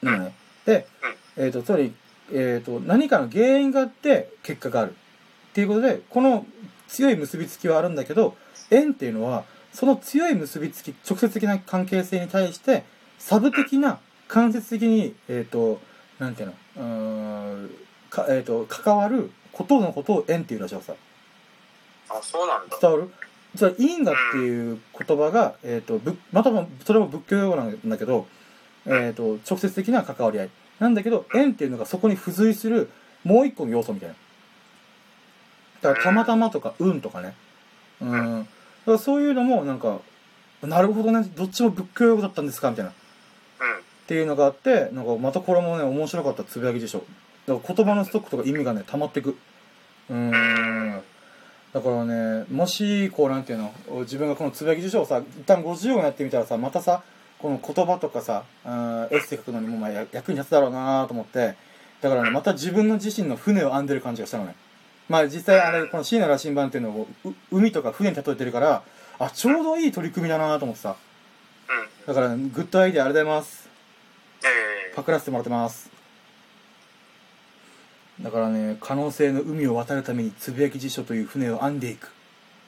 [0.01, 0.35] なのね。
[0.65, 0.87] で、
[1.37, 1.93] えっ、ー、と、つまり、
[2.31, 4.91] えっ、ー、と、何かの原因があって結果がある。
[4.91, 6.45] っていうことで、この
[6.87, 8.35] 強い結びつきはあるんだけど、
[8.69, 12.83] 縁っていうのは、その強い結びつき、直接的な関係性に対して、
[13.19, 15.81] サブ的な、間接的に、えっ、と、
[16.19, 17.71] なんていうの、うん、
[18.09, 20.93] か、えっ、と、関わることのことを縁っていうらしいさ。
[22.09, 22.77] あ、そうなんだ。
[22.81, 23.11] 伝わる？
[23.55, 28.25] それ因果っていう言葉が、えっ、ー、と、ぶ、またもそれも仏教用語なんだけど、
[28.85, 30.49] えっ、ー、と、直接的な関わり合い。
[30.79, 32.89] なんだけど、縁っていうのがそこに付随する
[33.23, 34.15] もう一個の要素みたいな。
[35.81, 37.35] だから、たまたまとか運とかね。
[38.01, 38.43] うん。
[38.43, 39.99] だからそういうのも、なんか、
[40.63, 42.91] なるほどね、どっちも仏教用語だったんですかみたいな。
[42.91, 42.93] っ
[44.07, 47.03] ていうのがあって、なんかまたこれもね、面白かったつぶやきでしょ。
[47.47, 49.37] だから言葉のストックとか意味がね、溜まっていく。
[50.09, 51.01] うん。
[51.73, 57.01] だからね、もし、こうなんていうの、自分がこのつぶやき辞書をさ、一旦50音やってみたらさ、またさ、
[57.39, 61.55] この言葉とかさ、エッセ書くのにもまあ役に立つだろうなと思って、
[62.01, 64.55] だからね、また自分の自身の船を編んでる感じがしたのね。
[65.07, 67.07] まあ実際あれ、この椎名羅針盤っていうのを
[67.51, 68.83] 海とか船に例えてるから、
[69.17, 70.95] あ、ちょうどいい取り組みだなと思ってさ。
[72.05, 73.69] だから、ね、グッドアイデアありがとうございます。
[74.95, 76.00] パクらせてもらってます。
[78.21, 82.11] だからね可能性の海を渡るためにつぶやき辞書という船を編んでいく。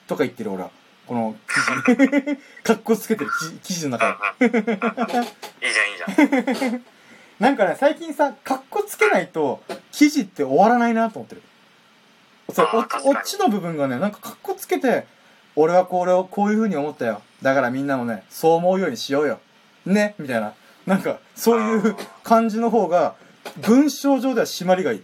[0.08, 0.72] とか言ってる俺は
[1.06, 2.38] この記事。
[2.64, 3.32] かっこつけてる
[3.62, 4.36] 記事の中。
[4.39, 6.86] で いいじゃんいいじゃん。
[7.39, 11.41] なんかね最近さかっこつけないと記事って終わらないなと思ってる。
[12.54, 12.68] そう
[13.06, 15.06] おっちの部分がねなんかかっこつけて
[15.56, 17.22] 俺はこれをこういう風に思ったよ。
[17.41, 19.39] だからみんなもねそう思うようにしようよ。
[19.86, 20.54] ねみたいな。
[20.86, 23.16] なんかそういう感じの方が
[23.58, 25.04] 文章上では締まりがいい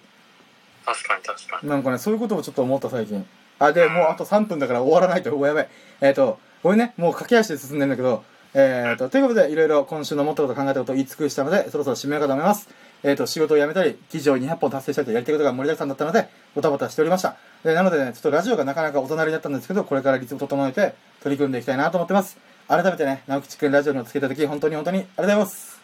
[0.89, 1.69] 確かに確かに。
[1.69, 3.25] なんかね、そういうことをちょっと思った最近。
[3.59, 5.69] あ、で、もうあと3分だから終わらないと、おやばい。
[6.01, 8.23] えっ、ー、と、これね、もう駆け足で進んでんだけど、
[8.55, 12.67] えっ、ー、と、ということで、いろいろ今週の思ったこと考えたことを言い尽くしたので、そろそろ締めようかと思います。
[13.03, 17.37] えっ、ー、と、仕事を辞めたり、記事を200本達成したりとやりたいことが盛りだくさんだったので、バタバタしておりました。
[17.63, 22.37] でなのでね、ちょっとラジオがなかなかお隣だったんですけど、これから率を整えて取り組んでいきたいなと思ってます。
[22.67, 25.81] 改めてね、直吉くんラジオにつけた時、本当に本当にありがとうございます。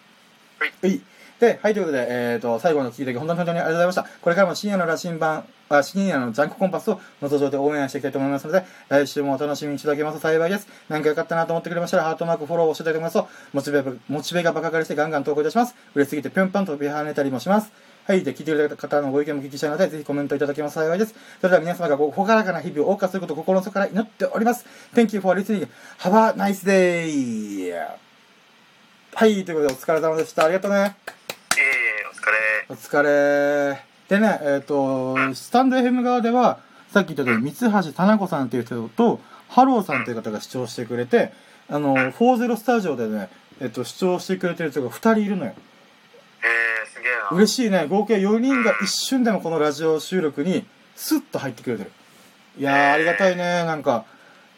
[0.81, 1.14] はい。
[1.39, 4.03] で、はい、ということで、えっ、ー、と、最後の聞いて本当に本当にありがとうございました。
[4.21, 10.67] これからも深夜の羅針盤、あ深夜のジャンクコンパスをの登場で応援していきたいと思いますので、来週もお楽しみにいただけますと幸いです。
[10.87, 15.75] 何か良かったなと思ってくれましたら、ハートマーク、フォローをしていただけますと、モチベ、モチベがバカ上がりしてガンガン投稿いたします。
[15.93, 17.71] 嬉しすぎてぴょんぱん飛び跳ねたりもします。
[18.07, 18.23] はい。
[18.23, 21.15] で、聞いてくれた方のご意見も聞きしたいので、ぜひコメントいただけますと幸いです。
[21.41, 24.65] それでは皆様がごほがらかな日々を謳歌することを心の底から祈っております。
[24.93, 25.67] Thank you for listening.
[25.99, 27.75] Have a nice day!
[29.15, 29.43] はい。
[29.43, 30.45] ということで、お疲れ様でした。
[30.45, 30.95] ありがとうね。
[32.69, 33.79] お疲れ。
[34.09, 36.59] でね、えっ、ー、と、スタンド FM 側では、
[36.89, 39.19] さっき言ったように、三橋田子さんっていう人と、
[39.49, 41.31] ハローさんという方が視聴してくれて、
[41.69, 45.51] あの、40スタジオでね、えっ、ー、と、視聴してくれてる人が2人いるのよ。
[45.51, 47.37] へえすげえな。
[47.37, 47.87] 嬉しいね。
[47.87, 50.65] 合計4人が一瞬でもこのラジオ収録に、
[50.95, 51.91] スッと入ってくれてる。
[52.57, 53.65] いやー、ありがたいね。
[53.65, 54.05] なんか、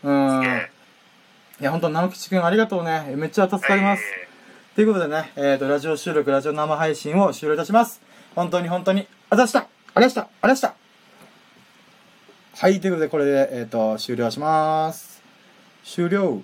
[0.04, 0.44] うん。
[1.60, 3.14] いや、ほんと、直吉くんありがとうね。
[3.16, 4.04] めっちゃ助かります。
[4.78, 8.00] ということでね、えっ、ー、と、ラジオ収録、ラジオ生配信を終了いたします。
[8.36, 10.76] 本当に本当に、あざしたありがとうござしたありした
[12.58, 15.24] はい、ということで、これで、えっ、ー、と、終了します。
[15.84, 16.44] 終了。